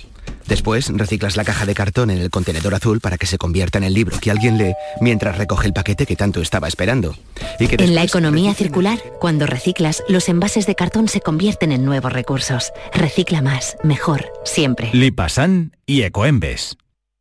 [0.48, 3.84] Después reciclas la caja de cartón en el contenedor azul para que se convierta en
[3.84, 7.16] el libro que alguien lee mientras recoge el paquete que tanto estaba esperando.
[7.60, 11.86] Y que En la economía circular, cuando reciclas, los envases de cartón se convierten en
[11.86, 12.74] nuevos recursos.
[12.92, 14.90] Recicla más, mejor, siempre.
[14.94, 16.76] Lipasan y Ecoembes.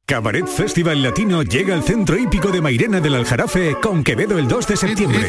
[0.06, 4.66] Cabaret Festival Latino llega al centro hípico de Mairena del Aljarafe con Quevedo el 2
[4.66, 5.28] de septiembre.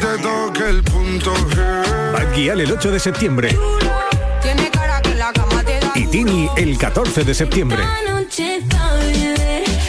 [2.10, 3.58] Bad Gyal el 8 de septiembre.
[5.98, 7.78] Y Tini el 14 de septiembre.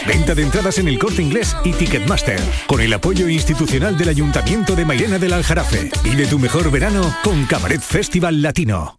[0.07, 2.39] Venta de entradas en el corte inglés y Ticketmaster.
[2.65, 5.91] Con el apoyo institucional del Ayuntamiento de Mairena del Aljarafe.
[6.03, 8.98] Vive tu mejor verano con Cabaret Festival Latino.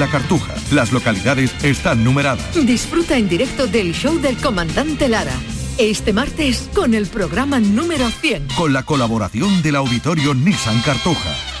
[0.01, 0.55] la Cartuja.
[0.71, 2.55] Las localidades están numeradas.
[2.65, 5.35] Disfruta en directo del show del comandante Lara.
[5.77, 8.47] Este martes con el programa número 100.
[8.57, 11.60] Con la colaboración del auditorio Nissan Cartuja.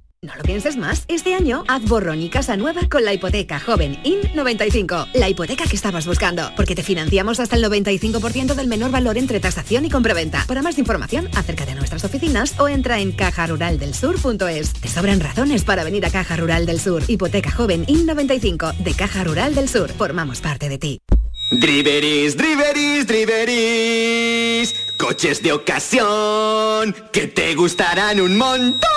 [0.23, 1.05] No lo pienses más.
[1.07, 5.07] Este año haz borrón y casa nueva con la hipoteca joven IN95.
[5.15, 6.51] La hipoteca que estabas buscando.
[6.55, 10.45] Porque te financiamos hasta el 95% del menor valor entre tasación y compraventa.
[10.47, 14.73] Para más información, acércate a nuestras oficinas o entra en cajaruraldelsur.es.
[14.73, 17.01] Te sobran razones para venir a Caja Rural del Sur.
[17.07, 19.89] Hipoteca joven IN95 de Caja Rural del Sur.
[19.91, 21.01] Formamos parte de ti.
[21.49, 24.75] Driveris, driveris, driveris.
[24.99, 28.91] Coches de ocasión que te gustarán un montón.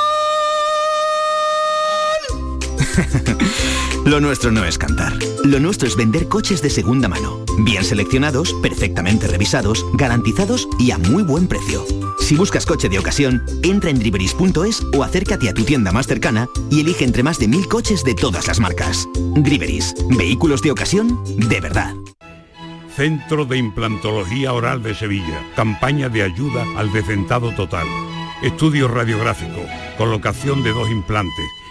[4.04, 5.12] Lo nuestro no es cantar.
[5.44, 7.44] Lo nuestro es vender coches de segunda mano.
[7.60, 11.84] Bien seleccionados, perfectamente revisados, garantizados y a muy buen precio.
[12.20, 16.48] Si buscas coche de ocasión, entra en driveris.es o acércate a tu tienda más cercana
[16.70, 19.06] y elige entre más de mil coches de todas las marcas.
[19.36, 21.94] Driveris, vehículos de ocasión de verdad.
[22.94, 25.42] Centro de Implantología Oral de Sevilla.
[25.56, 27.86] Campaña de ayuda al decentado total.
[28.42, 29.60] Estudio radiográfico,
[29.98, 31.46] colocación de dos implantes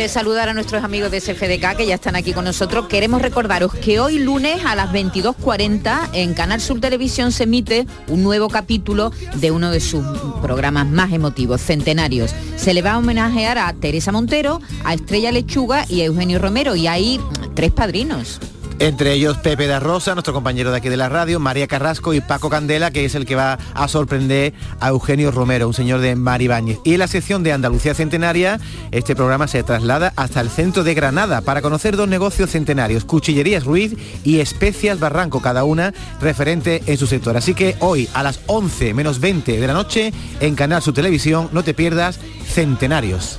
[0.00, 3.74] De saludar a nuestros amigos de SFDK que ya están aquí con nosotros, queremos recordaros
[3.74, 9.12] que hoy lunes a las 22.40 en Canal Sur Televisión se emite un nuevo capítulo
[9.34, 10.02] de uno de sus
[10.40, 12.34] programas más emotivos, Centenarios.
[12.56, 16.76] Se le va a homenajear a Teresa Montero, a Estrella Lechuga y a Eugenio Romero
[16.76, 17.20] y hay
[17.54, 18.40] tres padrinos.
[18.80, 22.22] Entre ellos Pepe da Rosa, nuestro compañero de aquí de la radio, María Carrasco y
[22.22, 26.16] Paco Candela, que es el que va a sorprender a Eugenio Romero, un señor de
[26.16, 26.78] Maribáñez.
[26.82, 28.58] Y en la sección de Andalucía Centenaria,
[28.90, 33.64] este programa se traslada hasta el centro de Granada para conocer dos negocios centenarios, Cuchillerías
[33.64, 37.36] Ruiz y Especias Barranco, cada una referente en su sector.
[37.36, 40.10] Así que hoy a las 11 menos 20 de la noche
[40.40, 43.38] en Canal Su Televisión, no te pierdas Centenarios.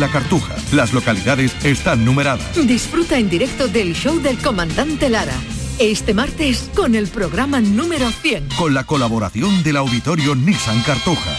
[0.00, 0.56] la Cartuja.
[0.72, 2.56] Las localidades están numeradas.
[2.66, 5.34] Disfruta en directo del show del comandante Lara.
[5.78, 8.48] Este martes con el programa número 100.
[8.56, 11.36] Con la colaboración del auditorio Nissan Cartuja.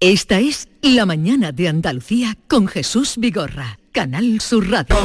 [0.00, 4.96] Esta es La Mañana de Andalucía con Jesús Vigorra, Canal Sur Radio.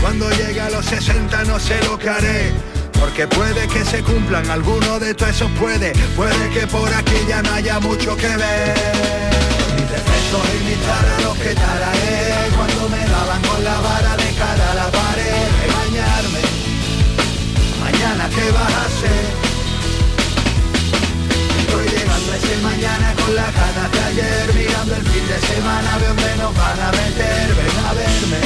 [0.00, 2.52] Cuando llegue a los 60 no sé lo que haré.
[3.00, 5.92] Porque puede que se cumplan algunos de todos esos puede.
[6.14, 9.31] Puede que por aquí ya no haya mucho que ver.
[10.04, 12.50] Defectos imitar a los que tararé.
[12.56, 15.46] Cuando me daban con la vara de cara a la pared.
[15.62, 16.42] Regañarme.
[17.80, 19.52] Mañana qué vas a hacer.
[21.72, 26.08] Estoy llegando ese mañana con la ganas de ayer Mirando el fin de semana veo
[26.08, 28.42] dónde nos van a meter Ven a verme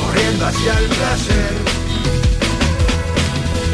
[0.00, 1.54] Corriendo hacia el placer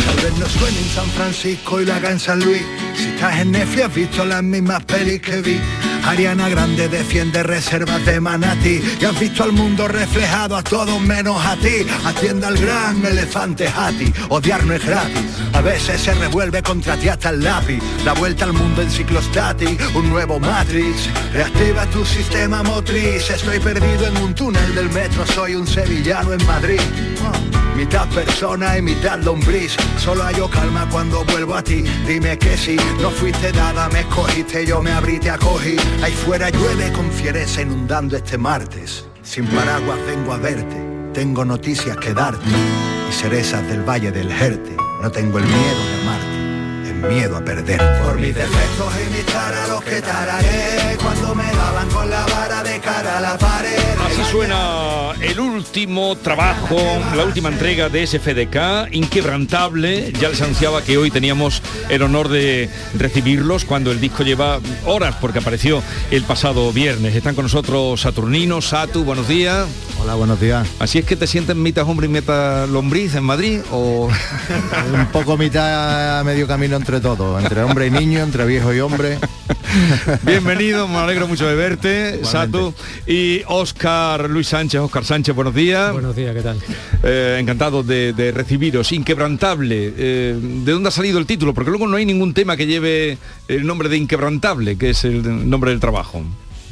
[0.06, 2.62] Tal vez no suene en San Francisco y lo haga en San Luis
[2.96, 5.60] Si estás en Netflix has visto las mismas pelis que vi
[6.04, 11.44] Ariana Grande defiende reservas de manatí Y has visto al mundo reflejado a todos menos
[11.44, 11.86] a ti.
[12.04, 14.12] Atienda al gran elefante Hati.
[14.28, 15.22] Odiar no es gratis.
[15.52, 17.80] A veces se revuelve contra ti hasta el lápiz.
[18.04, 21.08] La vuelta al mundo en ciclostati Un nuevo Matrix.
[21.32, 23.30] Reactiva tu sistema motriz.
[23.30, 25.26] Estoy perdido en un túnel del metro.
[25.26, 26.80] Soy un sevillano en Madrid.
[27.24, 29.76] Oh, Mitad persona y mitad lombriz.
[29.98, 31.84] Solo hallo calma cuando vuelvo a ti.
[32.06, 36.50] Dime que sí, no fuiste dada, me escogiste Yo me abrí, te acogí Ahí fuera
[36.50, 39.06] llueve con fiereza inundando este martes.
[39.22, 40.76] Sin paraguas vengo a verte
[41.14, 42.44] Tengo noticias que darte
[43.08, 44.76] Y cerezas del valle del Jerte.
[45.00, 46.41] No tengo el miedo de amarte
[47.08, 52.10] Miedo a perder Por mis defectos imitar a los que tararé Cuando me daban con
[52.10, 56.76] la vara de cara a la pared Así suena el último trabajo,
[57.16, 60.12] la última entrega de SFDK, inquebrantable.
[60.20, 65.14] Ya les anunciaba que hoy teníamos el honor de recibirlos cuando el disco lleva horas,
[65.20, 67.14] porque apareció el pasado viernes.
[67.14, 69.66] Están con nosotros Saturnino, Satu, buenos días.
[70.02, 70.68] Hola, buenos días.
[70.80, 74.08] Así es que te sientes mitad hombre y mitad lombriz en Madrid o
[74.92, 78.80] Un poco mitad a medio camino entre todos, entre hombre y niño, entre viejo y
[78.80, 79.18] hombre.
[80.22, 82.74] Bienvenido, me alegro mucho de verte, Satu.
[83.06, 85.92] Y Oscar Luis Sánchez, Oscar Sánchez, buenos días.
[85.92, 86.58] Buenos días, ¿qué tal?
[87.02, 88.92] Eh, encantado de, de recibiros.
[88.92, 89.92] Inquebrantable.
[89.96, 91.54] eh, ¿De dónde ha salido el título?
[91.54, 93.18] Porque luego no hay ningún tema que lleve
[93.48, 96.22] el nombre de Inquebrantable, que es el nombre del trabajo.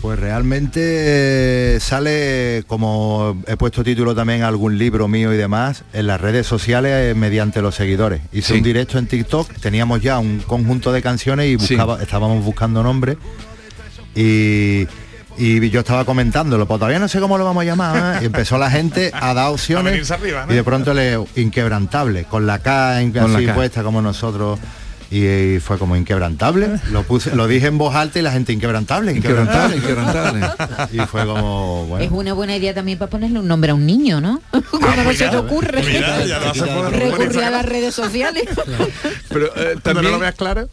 [0.02, 5.84] Pues realmente eh, sale, como he puesto título también a algún libro mío y demás,
[5.92, 8.22] en las redes sociales eh, mediante los seguidores.
[8.32, 8.58] Hice Sí.
[8.58, 13.18] un directo en TikTok, teníamos ya un conjunto de canciones y buscaba, estábamos buscando nombres.
[14.14, 14.86] Y,
[15.36, 18.16] y yo estaba comentándolo, pues todavía no sé cómo lo vamos a llamar.
[18.16, 18.18] ¿eh?
[18.22, 19.92] Y empezó la gente a dar opciones.
[19.92, 20.52] venirse arriba, ¿no?
[20.52, 23.54] Y de pronto le inquebrantable, con la K en- Con la así K.
[23.54, 24.58] puesta como nosotros.
[25.10, 26.80] Y, y fue como inquebrantable.
[26.92, 30.46] Lo puse, lo dije en voz alta y la gente inquebrantable, inquebrantable, Inquebrantable,
[30.92, 32.04] y fue como bueno.
[32.04, 34.40] Es una buena idea también para ponerle un nombre a un niño, ¿no?
[34.70, 35.82] ¿Cómo no se te ocurre?
[36.90, 38.44] Recurrir a las redes sociales.
[39.28, 40.14] Pero eh, también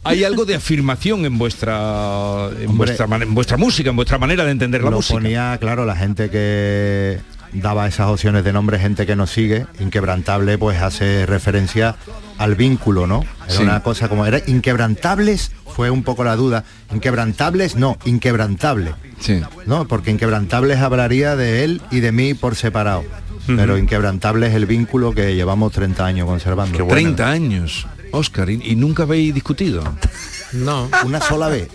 [0.04, 2.96] hay algo de afirmación en vuestra en Hombre.
[2.96, 5.14] vuestra en vuestra música, en vuestra manera de entender la lo música.
[5.14, 7.18] ponía claro la gente que
[7.52, 11.96] daba esas opciones de nombre gente que nos sigue inquebrantable pues hace referencia
[12.38, 13.62] al vínculo no era Sí.
[13.62, 16.64] una cosa como era inquebrantables fue un poco la duda.
[16.92, 18.94] Inquebrantables no inquebrantable.
[19.20, 19.40] Sí.
[19.66, 23.04] no porque inquebrantables hablaría de él y de mí por separado.
[23.46, 26.86] Pero inquebrantable es el vínculo que llevamos 30 años conservando.
[26.86, 29.82] 30 años, Oscar, y, y nunca habéis discutido.
[30.52, 30.88] No.
[31.04, 31.68] una sola vez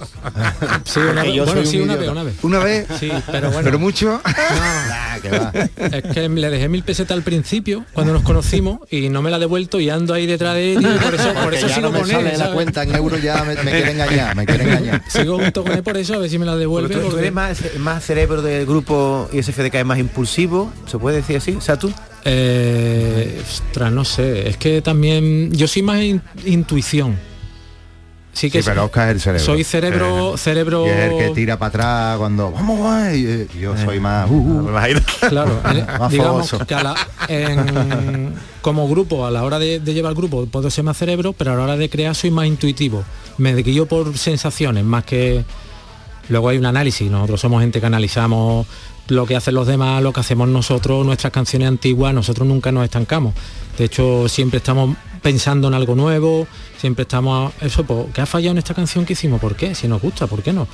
[0.86, 2.36] Sí, una vez, bueno, sí, un una vez, una vez.
[2.44, 2.88] Una vez.
[3.00, 3.64] Sí, pero bueno.
[3.66, 4.22] Pero mucho.
[4.26, 5.52] Ah, que va.
[5.78, 9.36] Es que le dejé mil pesetas al principio, cuando nos conocimos, y no me la
[9.38, 11.88] ha devuelto y ando ahí detrás de él y por eso, por eso ya sigo
[11.88, 12.32] no me con sale él.
[12.34, 12.54] la ¿sabes?
[12.54, 15.84] cuenta en euros ya me, me quiere engañar me quiere engañar Sigo junto con él
[15.84, 16.96] por eso, a ver si me la devuelve.
[16.96, 21.18] Tú, tú eres más, más cerebro del grupo y SFDK es más impulsivo, ¿se puede
[21.18, 21.58] decir así?
[21.60, 21.92] Satu.
[22.26, 27.18] Eh, ostras, no sé, es que también yo soy más in- intuición.
[28.34, 29.46] Sí que Sí, pero Oscar es el cerebro.
[29.46, 30.86] soy cerebro, Eh, cerebro.
[30.88, 33.48] Y es el que tira para atrás cuando vamos guay.
[33.54, 34.28] y Yo soy más.
[34.30, 34.70] uh, uh,
[35.30, 35.62] Claro,
[36.00, 36.66] más digamos fogoso.
[36.66, 36.96] que a la-
[37.28, 41.34] en- como grupo, a la hora de, de llevar el grupo puedo ser más cerebro,
[41.34, 43.04] pero a la hora de crear soy más intuitivo.
[43.38, 45.44] Me guío por sensaciones más que...
[46.30, 48.66] Luego hay un análisis, nosotros somos gente que analizamos
[49.10, 52.84] lo que hacen los demás, lo que hacemos nosotros, nuestras canciones antiguas, nosotros nunca nos
[52.86, 53.34] estancamos.
[53.78, 56.48] De hecho, siempre estamos pensando en algo nuevo,
[56.78, 57.54] siempre estamos...
[57.62, 59.40] Eso, pues, ¿qué ha fallado en esta canción que hicimos?
[59.42, 59.74] ¿Por qué?
[59.76, 60.68] Si nos gusta, ¿por qué no?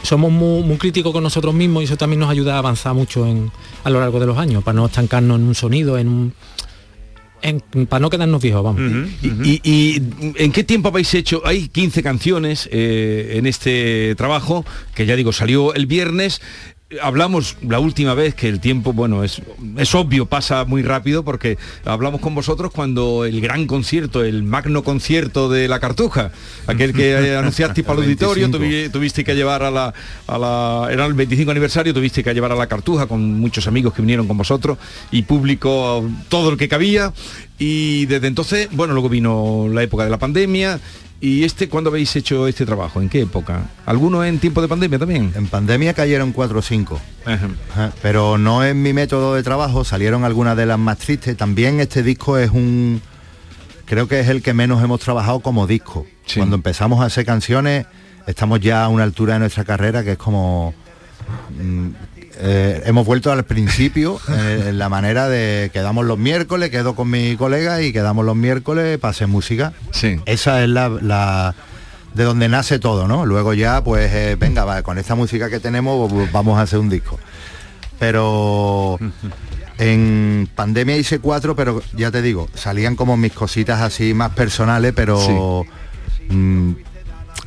[0.00, 3.26] somos muy, muy críticos con nosotros mismos y eso también nos ayuda a avanzar mucho
[3.26, 3.50] en,
[3.82, 6.34] a lo largo de los años, para no estancarnos en un sonido, en un...
[7.42, 8.80] en- para no quedarnos viejos, vamos.
[9.22, 10.02] ¿Y, y
[10.36, 11.42] en qué tiempo habéis hecho?
[11.44, 14.64] Hay 15 canciones eh, en este trabajo,
[14.94, 16.40] que ya digo, salió el viernes.
[17.02, 19.42] Hablamos la última vez que el tiempo, bueno, es,
[19.76, 24.82] es obvio, pasa muy rápido porque hablamos con vosotros cuando el gran concierto, el magno
[24.82, 26.30] concierto de la Cartuja,
[26.66, 28.58] aquel que anunciasteis para el auditorio, 25.
[28.64, 29.92] tuvi- tuviste que llevar a la,
[30.26, 30.88] a la...
[30.90, 34.26] Era el 25 aniversario, tuviste que llevar a la Cartuja con muchos amigos que vinieron
[34.26, 34.78] con vosotros
[35.10, 37.12] y público, todo el que cabía.
[37.58, 40.80] Y desde entonces, bueno, luego vino la época de la pandemia.
[41.20, 43.00] ¿Y este cuándo habéis hecho este trabajo?
[43.00, 43.68] ¿En qué época?
[43.86, 45.32] ¿Alguno en tiempo de pandemia también?
[45.34, 47.00] En pandemia cayeron cuatro o cinco.
[47.24, 51.36] Ajá, Pero no es mi método de trabajo, salieron algunas de las más tristes.
[51.36, 53.02] También este disco es un...
[53.84, 56.06] Creo que es el que menos hemos trabajado como disco.
[56.36, 57.86] Cuando empezamos a hacer canciones,
[58.28, 60.72] estamos ya a una altura de nuestra carrera que es como...
[62.40, 67.10] eh, hemos vuelto al principio eh, en la manera de quedamos los miércoles, quedo con
[67.10, 69.72] mi colega y quedamos los miércoles hacer música.
[69.92, 70.20] Sí.
[70.26, 71.54] Esa es la, la-
[72.14, 73.26] de donde nace todo, ¿no?
[73.26, 76.78] Luego ya, pues, eh, venga, va, con esta música que tenemos pues, vamos a hacer
[76.78, 77.18] un disco.
[77.98, 78.98] Pero
[79.78, 84.92] en pandemia hice cuatro, pero ya te digo, salían como mis cositas así más personales,
[84.96, 85.64] pero
[86.28, 86.72] mm,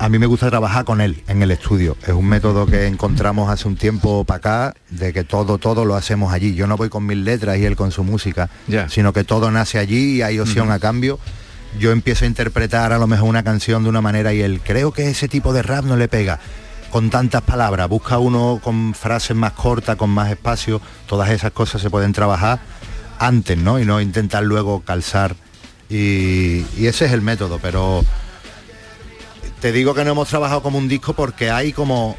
[0.01, 1.95] a mí me gusta trabajar con él en el estudio.
[2.01, 5.95] Es un método que encontramos hace un tiempo para acá, de que todo, todo lo
[5.95, 6.55] hacemos allí.
[6.55, 8.89] Yo no voy con mis letras y él con su música, Ya.
[8.89, 11.19] sino que todo nace allí y hay opción a cambio.
[11.79, 14.91] Yo empiezo a interpretar a lo mejor una canción de una manera y él creo
[14.91, 16.39] que ese tipo de rap no le pega
[16.89, 21.79] con tantas palabras, busca uno con frases más cortas, con más espacio, todas esas cosas
[21.79, 22.59] se pueden trabajar
[23.19, 23.79] antes, ¿no?
[23.79, 25.35] Y no intentar luego calzar.
[25.91, 28.03] Y, y ese es el método, pero
[29.61, 32.15] te digo que no hemos trabajado como un disco porque hay como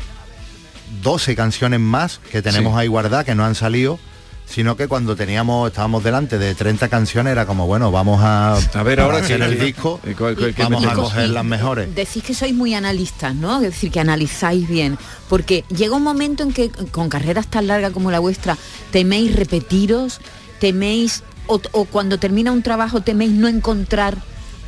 [1.02, 2.80] 12 canciones más que tenemos Sí.
[2.80, 3.98] ahí guardadas, que no han salido.
[4.44, 8.82] sino que cuando teníamos, estábamos delante de 30 canciones, era como, bueno, vamos a, A
[8.82, 10.14] ver, ahora hacer qué- el disco, qué-
[10.54, 11.94] qué vamos a coger las mejores.
[11.94, 13.56] Decís que sois muy analistas, ¿no?
[13.56, 14.98] Es decir, que analizáis bien.
[15.30, 18.58] Porque llega un momento en que con carreras tan largas como la vuestra,
[18.90, 20.20] teméis repetiros,
[20.58, 24.18] teméis, o, o cuando termina un trabajo, teméis no encontrar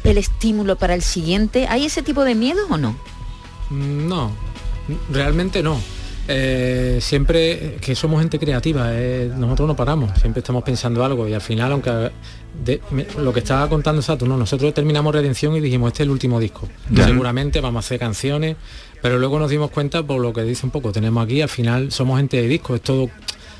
[0.05, 1.67] el estímulo para el siguiente.
[1.69, 2.97] ¿Hay ese tipo de miedo o no?
[3.71, 4.31] No,
[5.11, 5.79] realmente no.
[6.27, 11.35] Eh, siempre que somos gente creativa, eh, nosotros no paramos, siempre estamos pensando algo y
[11.35, 12.11] al final, aunque
[12.65, 16.11] de- me- lo que estaba contando Saturno, nosotros terminamos Redención y dijimos, este es el
[16.11, 16.67] último disco.
[16.95, 18.57] Seguramente vamos a hacer canciones,
[19.03, 21.93] pero luego nos dimos cuenta por lo que dice un poco, tenemos aquí, al final
[21.93, 23.11] somos gente de disco, es todo,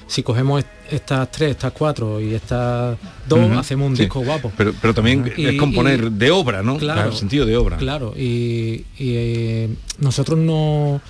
[0.07, 2.97] si cogemos est- estas tres, estas cuatro y estas
[3.29, 4.03] dos, hacemos un sí.
[4.03, 4.53] disco guapo.
[4.57, 6.77] Pero, pero también Y- es componer y- de obra, ¿no?
[6.77, 7.77] Claro, En sentido de obra.
[7.79, 11.01] Claro, y, y, eh, nosotros no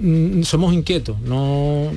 [0.00, 1.90] mm, somos inquietos, no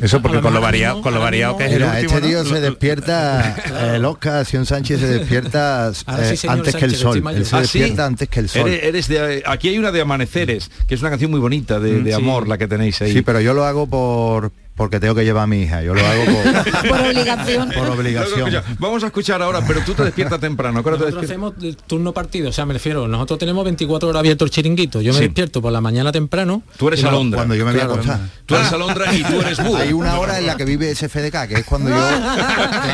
[0.00, 2.50] Eso porque con lo variado, con lo variado que es el último, este tío ¿no?
[2.50, 7.22] se despierta, el Oscar Sion Sánchez se despierta sí, eh, señor antes que el sol.
[7.34, 7.78] Él se ¿Ah, sí?
[7.78, 8.68] despierta antes que el sol.
[8.68, 11.92] Eres, eres de, aquí hay una de Amaneceres, que es una canción muy bonita de,
[11.92, 12.16] Mm, de sí.
[12.16, 13.12] amor, la que tenéis ahí.
[13.12, 15.82] Sí, pero yo lo hago por porque tengo que llevar a mi hija.
[15.82, 17.70] Yo lo hago por, Por obligación.
[17.70, 18.50] por obligación.
[18.78, 20.78] Vamos a escuchar ahora, pero tú te despiertas temprano.
[20.78, 21.52] ¿a qué hora te Nosotros despiertas?
[21.52, 25.02] hacemos el turno partido, o sea, me refiero, nosotros tenemos 24 horas abierto el chiringuito.
[25.02, 25.24] Yo me Sí.
[25.26, 26.62] despierto por la mañana temprano.
[26.78, 27.36] Tú eres alondra.
[27.40, 28.20] Cuando yo me voy a Claro, acostar.
[28.46, 29.80] Tú eres alondra y tú eres Buda.
[29.80, 31.96] Hay una hora en la que vive SFDK, que es cuando yo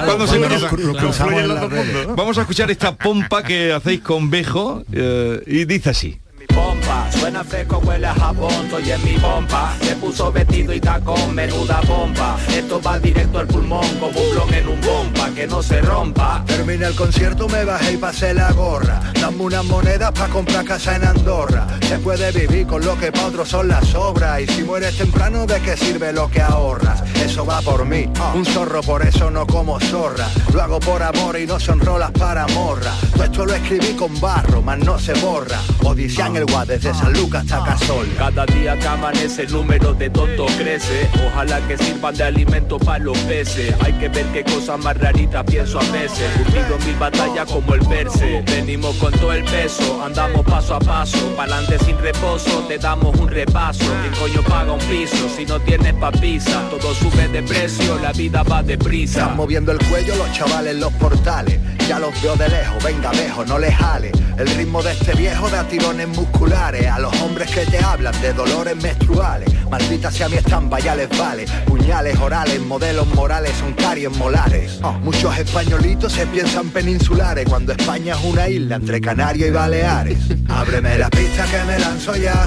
[0.07, 2.07] Cuando se nos redes.
[2.17, 6.19] Vamos a escuchar esta pompa que hacéis con Bejo eh, y dice así.
[6.57, 11.35] Pompa Suena fresco, huele a jabón, estoy en mi pompa Se puso vestido y tacón,
[11.35, 15.63] menuda pompa Esto va directo al pulmón como un blon en un bomba Que no
[15.63, 19.01] se rompa Termina el concierto, me bajé y pasé la gorra.
[19.21, 21.67] Dame unas monedas para comprar casa en Andorra.
[21.87, 24.41] Se puede vivir con lo que para otros son las obras.
[24.41, 27.03] Y si mueres temprano, ¿de qué sirve lo que ahorras?
[27.17, 30.29] Eso va por mí, un zorro, por eso no como zorra.
[30.53, 32.93] Lo hago por amor y no son rolas para morra.
[33.13, 35.61] Todo esto lo escribí con barro, mas no se borra.
[35.83, 38.09] Odisea en el Guad, desde San Lucas hasta Casol.
[38.17, 42.99] Cada día que amanece el número de tontos crece Ojalá que sirvan de alimento para
[42.99, 46.97] los peces Hay que ver qué cosas más raritas pienso a veces Curtido en mil
[46.97, 51.99] batallas como el verse Venimos con todo el peso, andamos paso a paso Pa'lante sin
[51.99, 56.69] reposo, te damos un repaso ¿Quién coño paga un piso si no tienes papisa?
[56.71, 60.81] Todo sube de precio, la vida va deprisa Están moviendo el cuello los chavales en
[60.81, 61.59] los portales.
[61.89, 64.13] Ya los veo de lejos, venga viejo, no les jale.
[64.39, 66.87] El ritmo de este viejo da tirones musculares.
[66.87, 69.49] A los hombres que te hablan de dolores menstruales.
[69.71, 71.47] Maldita sea mi estampa, ya les vale.
[71.65, 74.81] Puñales orales, modelos morales, son caries molares.
[75.03, 77.49] Muchos españolitos se piensan peninsulares.
[77.49, 80.19] Cuando España es una isla entre Canarias y Baleares.
[80.49, 82.45] Ábreme la pista que me lanzo ya.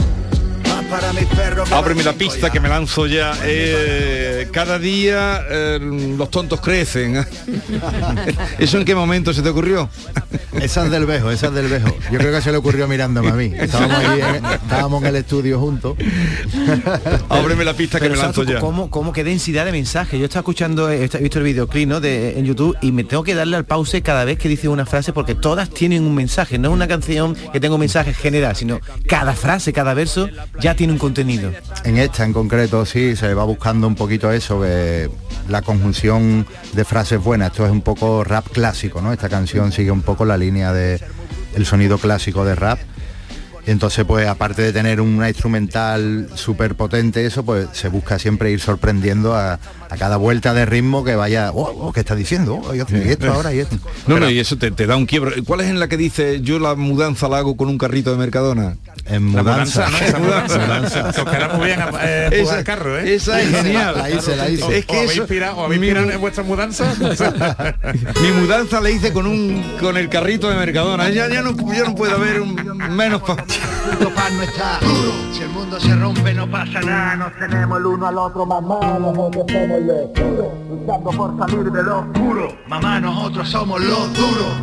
[1.71, 2.49] Ábreme la pista ya.
[2.49, 3.33] que me lanzo ya.
[3.43, 5.79] Eh, cada día eh,
[6.17, 7.15] los tontos crecen.
[8.59, 9.89] ¿Eso en qué momento se te ocurrió?
[10.61, 11.95] Esa es del Bejo, esa es del Bejo.
[12.11, 13.53] Yo creo que se le ocurrió mirándome a mí.
[13.55, 15.95] Estábamos, ahí en, estábamos en el estudio juntos.
[17.29, 18.59] Ábreme la pista que Pero me lanzo ya.
[18.59, 20.19] ¿cómo, ¿Cómo qué densidad de mensajes?
[20.19, 22.01] Yo estaba escuchando, he he visto el videoclip ¿no?
[22.01, 24.85] de, en YouTube y me tengo que darle al pause cada vez que dice una
[24.85, 26.57] frase porque todas tienen un mensaje.
[26.57, 30.29] No es una canción que tenga un mensaje general, sino cada frase, cada verso
[30.59, 31.51] ya tiene un contenido.
[31.83, 35.09] En esta en concreto sí, se va buscando un poquito eso, que
[35.49, 37.51] la conjunción de frases buenas.
[37.51, 39.11] Esto es un poco rap clásico, ¿no?
[39.11, 41.01] Esta canción sigue un poco la línea de
[41.53, 42.79] el sonido clásico de rap.
[43.65, 48.61] Entonces, pues, aparte de tener una instrumental súper potente, eso, pues, se busca siempre ir
[48.61, 49.59] sorprendiendo a,
[49.89, 52.61] a cada vuelta de ritmo que vaya, oh, oh, ¿qué está diciendo?
[52.63, 53.77] Oh, y esto ahora y esto.
[54.07, 55.31] No, no, y eso te, te da un quiebro.
[55.45, 58.17] ¿Cuál es en la que dice yo la mudanza la hago con un carrito de
[58.17, 58.77] Mercadona?
[59.05, 59.87] En La mudanza.
[59.89, 60.45] mudanza, ¿no?
[60.45, 61.09] Esa mudanza.
[61.09, 63.15] Os queda muy bien eh, Esa- carro, ¿eh?
[63.15, 63.95] Esa es genial.
[63.97, 64.77] La hice, la hice.
[64.77, 66.97] Es que ¿O habéis o habéis mi- inspirado en vuestras mudanzas?
[68.21, 71.09] Mi mudanza le hice con un con el carrito de Mercadona.
[71.09, 72.55] Ya, ya no ya no puede haber un
[72.95, 73.43] menos pa-
[73.85, 75.11] Nuestro pan no está duro.
[75.33, 77.15] Si el mundo se rompe no pasa nada.
[77.15, 78.79] Nos tenemos el uno al otro, mamá.
[78.99, 80.47] Nosotros somos los duros.
[80.69, 82.57] Luchando por salir de lo oscuro.
[82.67, 84.53] Mamá, nosotros somos los duros.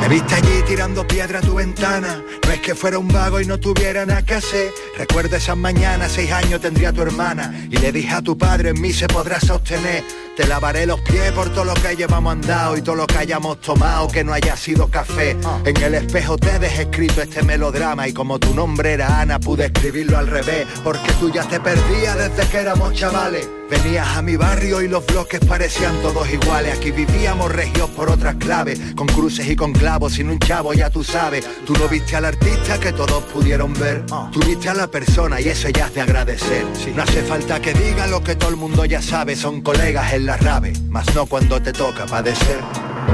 [0.00, 2.22] Me viste allí tirando piedra a tu ventana.
[2.44, 4.70] No es que fuera un vago y no tuviera nada que hacer.
[4.98, 7.52] Recuerda esas mañanas, seis años tendría tu hermana.
[7.70, 10.04] Y le dije a tu padre, en mí se podrá sostener.
[10.36, 13.60] Te lavaré los pies por todo lo que llevamos andado y todo lo que hayamos
[13.60, 15.36] tomado que no haya sido café.
[15.64, 19.66] En el espejo te dejé escrito este melodrama y como tu nombre era Ana pude
[19.66, 23.48] escribirlo al revés porque tú ya te perdías desde que éramos chavales.
[23.70, 26.76] Venías a mi barrio y los bloques parecían todos iguales.
[26.76, 30.90] Aquí vivíamos regios por otras claves, con cruces y con clavos, sin un chavo ya
[30.90, 31.46] tú sabes.
[31.64, 34.04] Tú no viste al artista que todos pudieron ver.
[34.32, 36.64] Tú viste a la persona y eso ya es de agradecer.
[36.94, 39.34] No hace falta que diga lo que todo el mundo ya sabe.
[39.34, 42.58] Son colegas en la rave, mas no cuando te toca padecer.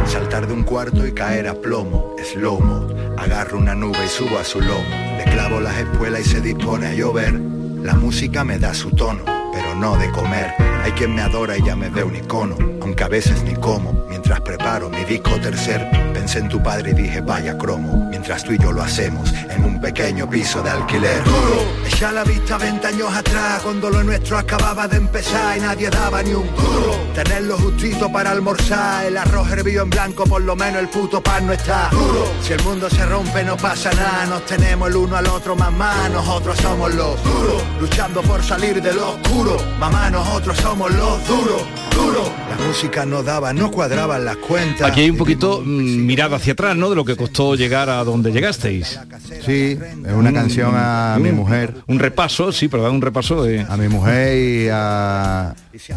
[0.06, 2.88] Saltar de un cuarto y caer a plomo, es lomo.
[3.18, 4.84] Agarro una nube y subo a su lomo.
[5.18, 7.34] Le clavo las espuelas y se dispone a llover.
[7.82, 10.54] La música me da su tono, pero no de comer.
[10.82, 13.92] Hay quien me adora y ya me ve un icono, aunque a veces ni como.
[14.08, 18.06] Mientras preparo mi disco tercer, pensé en tu padre y dije vaya cromo.
[18.10, 21.22] Mientras tú y yo lo hacemos en un pequeño piso de alquiler.
[21.24, 25.90] Duro, echa la vista 20 años atrás, cuando lo nuestro acababa de empezar y nadie
[25.90, 26.94] daba ni un duro.
[27.14, 31.46] Tenerlo justito para almorzar, el arroz hervido en blanco, por lo menos el puto pan
[31.46, 32.24] no está duro.
[32.42, 36.08] Si el mundo se rompe no pasa nada, nos tenemos el uno al otro, mamá,
[36.12, 39.39] nosotros somos los duros, luchando por salir de lo oscuro,
[39.78, 41.62] mamá, nosotros somos los duros,
[41.94, 42.30] duros.
[42.48, 44.90] La música no daba, no cuadraban las cuentas.
[44.90, 46.90] Aquí hay un poquito mm, mirada hacia atrás, ¿no?
[46.90, 48.98] De lo que costó llegar a donde llegasteis.
[49.44, 51.74] Sí, es una canción a mi mujer.
[51.86, 53.60] Un repaso, sí, pero un repaso de...
[53.68, 55.54] A mi mujer y a,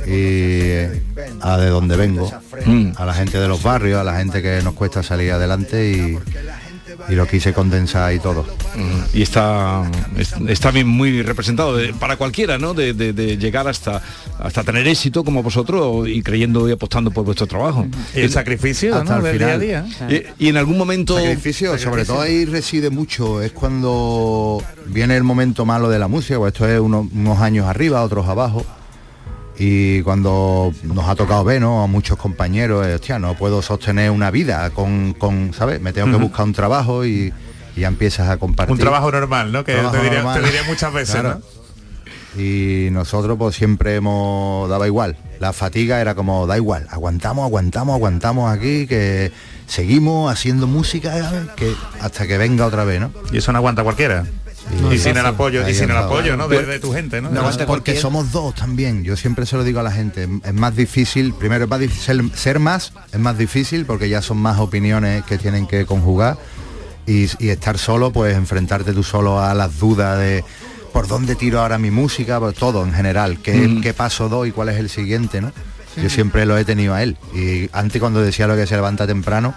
[0.07, 0.75] y
[1.41, 2.31] a de donde vengo,
[2.65, 2.91] Mm.
[2.95, 6.17] a la gente de los barrios, a la gente que nos cuesta salir adelante y,
[7.09, 8.45] y lo quise condensar y todo.
[9.13, 12.73] Y está, es- está bien muy representado de- para cualquiera, ¿no?
[12.73, 14.01] De, de- de llegar hasta,
[14.39, 17.85] hasta tener éxito como vosotros y creyendo y apostando por vuestro trabajo.
[18.15, 19.27] Y el sacrificio, Hasta ¿no?
[19.27, 19.87] el día a final.
[20.09, 20.25] día.
[20.39, 21.15] Y, y en algún momento...
[21.17, 26.37] Sacrificio, sobre todo ahí reside mucho, es cuando viene el momento malo de la música,
[26.37, 28.65] pues esto es uno- unos años arriba, otros abajo.
[29.66, 31.84] Y cuando nos ha tocado ver, ¿no?
[31.84, 35.80] A muchos compañeros, eh, hostia, no puedo sostener una vida con, con ¿sabes?
[35.80, 37.32] Me tengo que buscar un trabajo y,
[37.74, 38.74] y ya empiezas a compartir.
[38.74, 39.64] Un trabajo normal, ¿no?
[39.64, 41.41] Que te diría, te diría muchas veces, Claro.
[42.38, 45.16] Y nosotros pues siempre hemos daba igual.
[45.39, 49.32] La fatiga era como, da igual, aguantamos, aguantamos, aguantamos aquí, que
[49.68, 53.11] seguimos haciendo música que hasta que venga otra vez, ¿no?
[53.32, 54.26] Y eso no aguanta cualquiera.
[54.91, 56.47] Y sin el apoyo, y sin el apoyo, ¿no?
[56.47, 57.30] De, de tu gente, ¿no?
[57.30, 59.03] No, porque somos dos también.
[59.03, 60.28] Yo siempre se lo digo a la gente.
[60.43, 64.22] Es más difícil, primero es más difícil ser, ser más, es más difícil porque ya
[64.22, 66.38] son más opiniones que tienen que conjugar.
[67.05, 70.43] Y, y estar solo, pues enfrentarte tú solo a las dudas de
[70.93, 73.82] por dónde tiro ahora mi música, pues todo en general, qué, Mm.
[73.82, 75.51] qué paso doy, cuál es el siguiente, ¿no?
[76.01, 77.18] Yo siempre lo he tenido a él.
[77.36, 79.53] Y antes cuando decía lo que se levanta temprano,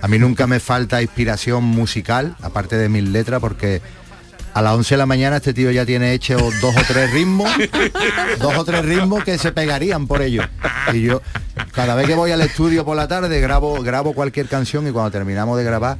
[0.00, 3.82] a mí nunca me falta inspiración musical, aparte de mis letras, porque
[4.56, 7.50] a las 11 de la mañana este tío ya tiene hecho dos o tres ritmos,
[8.40, 10.44] dos o tres ritmos que se pegarían por ello.
[10.94, 11.20] Y yo,
[11.72, 15.10] cada vez que voy al estudio por la tarde, grabo, grabo cualquier canción y cuando
[15.10, 15.98] terminamos de grabar,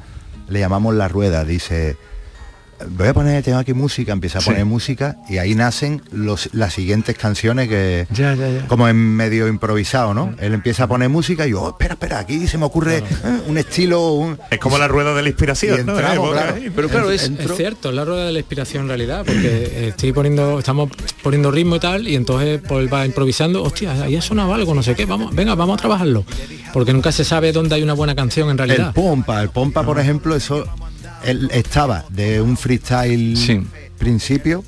[0.49, 1.45] le llamamos la rueda.
[1.45, 1.99] Dice,
[2.91, 4.51] voy a poner, tengo aquí música, empieza a Sí.
[4.51, 8.67] poner música y ahí nacen los, las siguientes canciones que Ya, ya, ya.
[8.67, 10.35] como en medio improvisado, ¿no?
[10.41, 13.03] Él empieza a poner música y yo, "Oh, espera, espera, aquí se me ocurre eh,
[13.49, 14.39] un estilo, un...
[14.51, 15.93] Es como la rueda de la inspiración, Y ¿no?
[15.99, 16.55] entramos, claro.
[16.57, 16.71] ahí.
[16.75, 17.23] Pero claro, es...
[17.31, 20.91] Es cierto, es la rueda de la inspiración en realidad, porque eh, estoy poniendo, estamos
[21.23, 24.83] poniendo ritmo y tal, y entonces pues va improvisando, hostia, ahí ha sonado algo, no
[24.83, 26.25] sé qué, vamos, venga, vamos a trabajarlo.
[26.73, 28.93] Porque nunca se sabe dónde hay una buena canción en El realidad.
[28.95, 30.65] pompa, el pompa, por ejemplo, eso
[31.25, 33.37] él estaba de un freestyle
[33.99, 34.65] principio.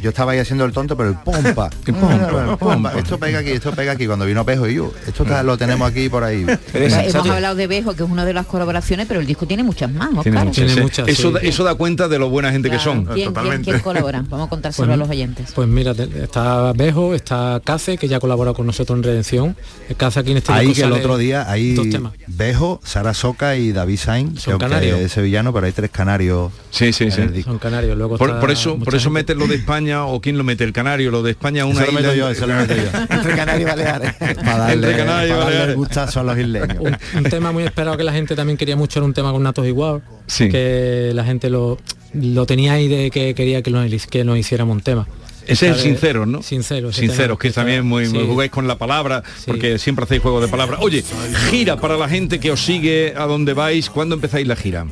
[0.00, 2.92] Yo estaba ahí haciendo el tonto, pero el pompa, el pompa, el pompa.
[2.98, 4.06] Esto pega aquí, esto pega aquí.
[4.06, 6.46] Cuando vino Pejo y yo, esto está- lo tenemos aquí por ahí.
[6.74, 9.90] Hemos hablado de Bejo, que es una de las colaboraciones, pero el disco tiene muchas
[9.92, 10.82] más, Tiene Óscar.
[10.82, 11.10] muchas, sí.
[11.12, 13.04] eso, da, eso da cuenta de lo buena gente que son.
[13.06, 14.24] ¿Quién, quién, quién colabora?
[14.28, 15.52] Vamos a contárselo Pues- a los oyentes.
[15.54, 19.56] Pues mira, está Bejo, está Cace, que ya ha colaborado con nosotros en Redención.
[19.96, 22.12] Cace aquí en este Ahí que el otro día, ahí dos temas.
[22.26, 25.00] Bejo, Sara Soca y David Sainz, que aunque canarios.
[25.00, 26.52] es sevillano, pero hay tres canarios.
[26.70, 27.42] Sí, sí, sí.
[27.42, 29.34] Son canarios, luego Por, por eso, por eso gente.
[29.34, 31.92] mete lo de España o quién lo mete, el canario, lo de España una Eso
[31.92, 32.82] lo isla- meto yo, eso lo meto yo.
[33.10, 34.12] Entre Canarias y Baleares.
[34.36, 35.68] Para darle, Entre Canarias y para darle Baleares.
[35.70, 36.76] el gustazo a los isleños.
[36.80, 39.42] un, un tema muy esperado que la gente también quería mucho era un tema con
[39.42, 40.48] Natos igual Sí.
[40.48, 41.78] que la gente lo,
[42.14, 45.06] lo tenía ahí de que quería que nos, que nos hiciéramos un tema
[45.46, 46.42] Ese es el sincero, ¿no?
[46.42, 46.92] Sincero.
[46.92, 47.38] Sinceros, tema.
[47.38, 48.26] que también muy, muy Sí.
[48.26, 50.78] jugáis con la palabra, porque siempre hacéis juego de palabras.
[50.82, 51.02] Oye,
[51.50, 54.86] gira para la gente que os sigue a dónde vais, ¿cuándo empezáis la gira?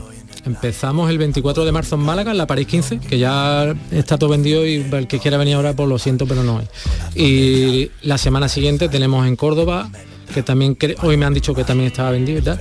[0.49, 4.31] Empezamos el 24 de marzo en Málaga, en la París 15, que ya está todo
[4.31, 6.67] vendido y el que quiera venir ahora, pues lo siento, pero no hay.
[7.15, 9.91] Y la semana siguiente tenemos en Córdoba,
[10.33, 12.59] que también hoy me han dicho que también estaba vendido y tal.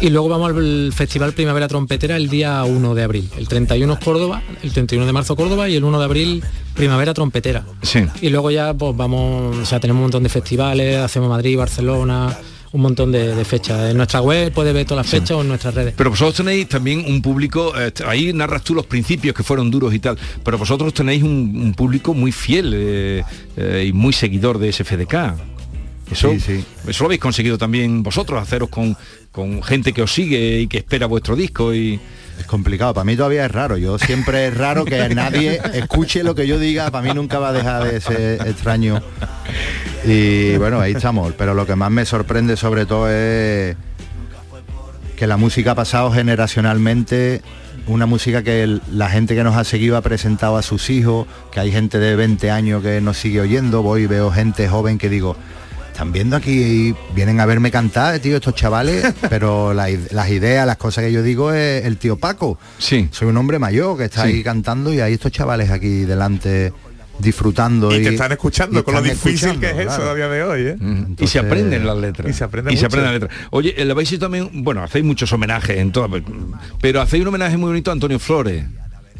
[0.00, 3.30] Y luego vamos al Festival Primavera Trompetera el día 1 de abril.
[3.38, 7.14] El 31 es Córdoba, el 31 de marzo Córdoba y el 1 de abril Primavera
[7.14, 7.64] Trompetera.
[7.82, 8.00] Sí.
[8.22, 12.36] Y luego ya pues vamos, o sea, tenemos un montón de festivales, hacemos Madrid, Barcelona,
[12.72, 13.90] un montón de, de fechas.
[13.90, 15.94] En nuestra web puede ver todas las fechas o en nuestras redes.
[15.96, 19.92] Pero vosotros tenéis también un público, eh, ahí narras tú los principios que fueron duros
[19.94, 23.24] y tal, pero vosotros tenéis un, un público muy fiel eh,
[23.56, 25.14] eh, y muy seguidor de SFDK.
[26.10, 26.64] Eso, Sí, sí.
[26.88, 28.96] eso lo habéis conseguido también vosotros, haceros con,
[29.30, 32.00] con gente que os sigue y que espera vuestro disco y.
[32.38, 33.76] Es complicado, para mí todavía es raro.
[33.76, 37.50] Yo siempre es raro que nadie escuche lo que yo diga, para mí nunca va
[37.50, 39.02] a dejar de ser extraño.
[40.06, 41.34] Y bueno, ahí estamos.
[41.36, 43.76] Pero lo que más me sorprende sobre todo es
[45.16, 47.42] que la música ha pasado generacionalmente,
[47.86, 51.26] una música que el- la gente que nos ha seguido ha presentado a sus hijos,
[51.52, 54.96] que hay gente de 20 años que nos sigue oyendo, voy y veo gente joven
[54.96, 55.36] que digo,
[55.90, 60.76] están viendo aquí, vienen a verme cantar, tío, estos chavales, pero la las ideas, las
[60.76, 62.58] cosas que yo digo es el tío Paco.
[62.78, 63.08] Sí.
[63.12, 64.28] Soy un hombre mayor que está Sí.
[64.28, 66.72] ahí cantando y hay estos chavales aquí delante
[67.18, 67.94] disfrutando.
[67.94, 70.60] Y te están escuchando y con lo difícil que es eso a día de hoy,
[70.68, 70.76] ¿eh?
[71.18, 72.30] y se aprenden las letras.
[72.30, 73.40] Y se aprende y se aprenden las letras.
[73.50, 76.08] Oye, habéis hecho también, bueno, hacéis muchos homenajes en todo,
[76.80, 78.64] pero hacéis un homenaje muy bonito a Antonio Flores.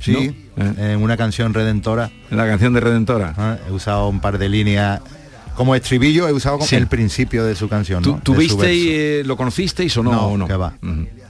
[0.00, 2.10] Sí, en una canción redentora.
[2.30, 3.34] En la canción de Redentora.
[3.36, 5.00] Ah, He usado un par de líneas.
[5.57, 6.76] Como estribillo he usado como Sí.
[6.76, 8.03] el principio de su canción.
[8.03, 8.20] ¿Tú, ¿no?
[8.22, 9.01] tú visteis, verso.
[9.01, 10.12] eh, lo conocisteis o no?
[10.12, 10.46] No, o no?
[10.46, 10.74] que va.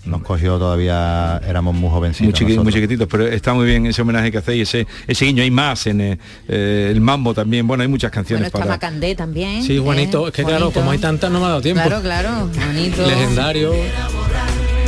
[0.05, 2.41] Nos cogió todavía, éramos muy jovencitos.
[2.41, 5.43] muy, chiqui- muy chiquititos, pero está muy bien ese homenaje que hacéis, ese, ese guiño,
[5.43, 6.19] hay más en eh,
[6.49, 8.71] eh, el mambo también, bueno, hay muchas Bueno, canciones está para...
[8.73, 9.63] Macandé también.
[9.63, 10.29] Sí, Juanito, ¿eh?
[10.31, 11.83] es que claro, como hay tantas no me ha dado tiempo.
[11.83, 13.07] Claro, claro, bonito.
[13.07, 13.73] Legendario.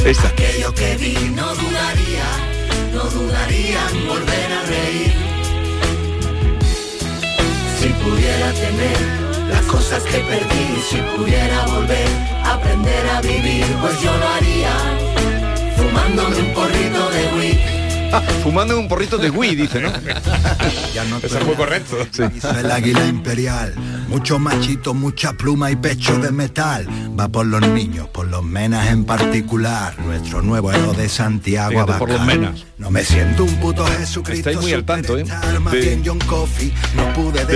[0.06, 0.28] Esta.
[0.28, 2.28] Aquello que vi no dudaría,
[2.94, 5.12] no dudaría en volver a reír.
[7.80, 9.21] Si pudiera tener
[9.52, 12.08] las cosas que perdí, si pudiera volver
[12.44, 14.72] a aprender a vivir, pues yo lo haría,
[15.76, 17.71] fumándome un porrito de weed.
[18.42, 19.88] Fumando un porrito de Wii, dice, ¿no?
[21.22, 21.96] Eso es muy correcto.
[22.34, 23.74] Hizo el águila imperial,
[24.08, 26.86] mucho machito, mucha pluma y pecho de metal.
[27.18, 29.98] Va por los niños, por los menas en particular.
[30.00, 32.64] Nuestro nuevo héroe de Santiago Fíjate, por los menas.
[32.78, 34.50] No me siento un puto Jesucristo.
[34.50, 35.24] Estáis muy al tanto, ¿eh?
[35.24, 35.96] De-.
[36.94, 37.12] No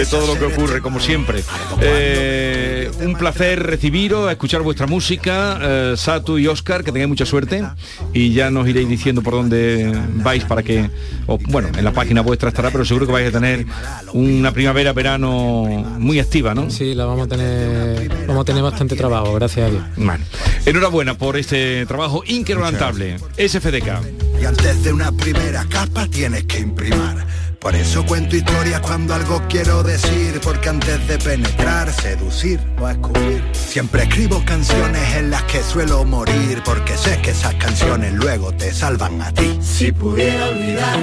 [0.08, 1.42] todo lo que ocurre, como siempre.
[1.80, 7.64] Eh, un placer recibiros, escuchar vuestra música, eh, Satu y Oscar, que tengáis mucha suerte
[8.12, 10.90] y ya nos iréis diciendo por dónde vais para que,
[11.26, 13.66] o, bueno, en la página vuestra estará, pero seguro que vais a tener
[14.12, 15.64] una primavera, verano
[15.98, 16.70] muy activa, ¿no?
[16.70, 19.84] Sí, la vamos a tener, vamos a tener bastante trabajo, gracias a Dios.
[19.96, 20.24] Bueno,
[20.64, 23.16] enhorabuena por este trabajo inquebrantable.
[23.36, 24.40] SFDK.
[24.40, 27.26] Y antes de una primera capa tienes que imprimar.
[27.66, 33.42] Por eso cuento historias cuando algo quiero decir, porque antes de penetrar, seducir o escupir,
[33.52, 38.72] siempre escribo canciones en las que suelo morir, porque sé que esas canciones luego te
[38.72, 39.58] salvan a ti.
[39.60, 40.96] Si pudiera olvidar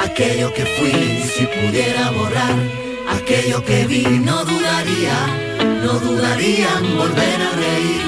[0.00, 2.56] aquello que fui, si pudiera borrar
[3.08, 5.14] aquello que vi, no dudaría,
[5.84, 8.02] no dudaría en volver a reír.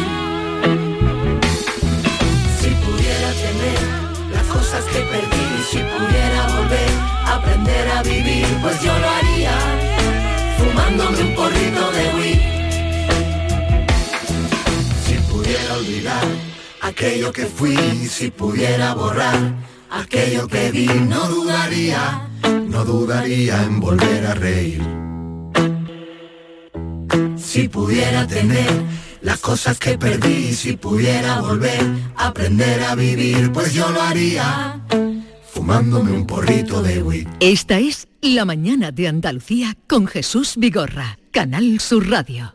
[2.60, 6.51] Si pudiera tener las cosas que perdí, si pudiera
[7.42, 9.52] aprender a vivir, pues yo lo haría,
[10.58, 12.40] fumándome un porrito de weed.
[15.04, 16.24] Si pudiera olvidar
[16.80, 17.76] aquello que fui,
[18.08, 19.38] si pudiera borrar
[19.90, 22.28] aquello que vi, no dudaría,
[22.68, 24.82] No dudaría en volver a reír.
[27.36, 28.72] si pudiera tener
[29.20, 31.82] las cosas que perdí, si pudiera volver
[32.16, 34.80] a aprender a vivir, pues yo lo haría,
[35.52, 37.28] fumándome un porrito de weed.
[37.40, 42.54] Esta es La mañana de Andalucía con Jesús Vigorra, Canal Sur Radio.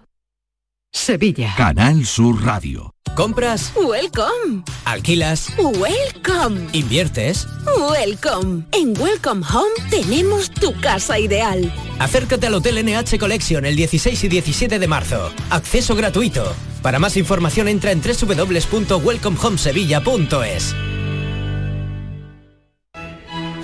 [0.91, 1.53] Sevilla.
[1.55, 2.91] Canal Sur Radio.
[3.15, 3.71] ¿Compras?
[3.75, 4.63] Welcome.
[4.85, 5.49] ¿Alquilas?
[5.57, 6.67] Welcome.
[6.73, 7.47] ¿Inviertes?
[7.79, 8.65] Welcome.
[8.71, 11.71] En Welcome Home tenemos tu casa ideal.
[11.99, 15.31] Acércate al Hotel NH Collection el 16 y 17 de marzo.
[15.49, 16.55] Acceso gratuito.
[16.81, 20.75] Para más información entra en www.welcomehomesevilla.es.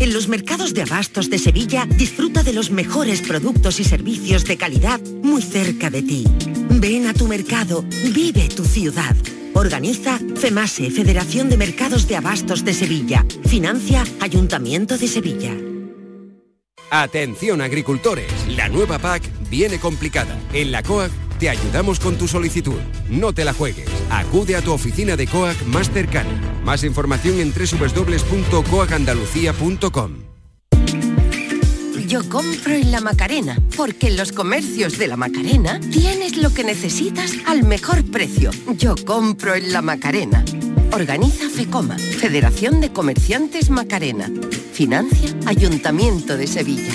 [0.00, 4.56] En los mercados de abastos de Sevilla disfruta de los mejores productos y servicios de
[4.56, 6.24] calidad muy cerca de ti.
[6.70, 7.84] Ven a tu mercado,
[8.14, 9.14] vive tu ciudad.
[9.52, 13.26] Organiza FEMASE, Federación de Mercados de Abastos de Sevilla.
[13.44, 15.54] Financia Ayuntamiento de Sevilla.
[16.90, 20.34] Atención agricultores, la nueva PAC viene complicada.
[20.54, 22.80] En la COAC te ayudamos con tu solicitud.
[23.10, 23.88] No te la juegues.
[24.10, 26.30] Acude a tu oficina de COAC más cercana.
[26.70, 30.12] Más información en www.coacandalucía.com.
[32.06, 36.62] Yo compro en La Macarena, porque en los comercios de La Macarena tienes lo que
[36.62, 38.52] necesitas al mejor precio.
[38.76, 40.44] Yo compro en La Macarena.
[40.92, 44.30] Organiza FECOMA, Federación de Comerciantes Macarena.
[44.72, 46.94] Financia Ayuntamiento de Sevilla.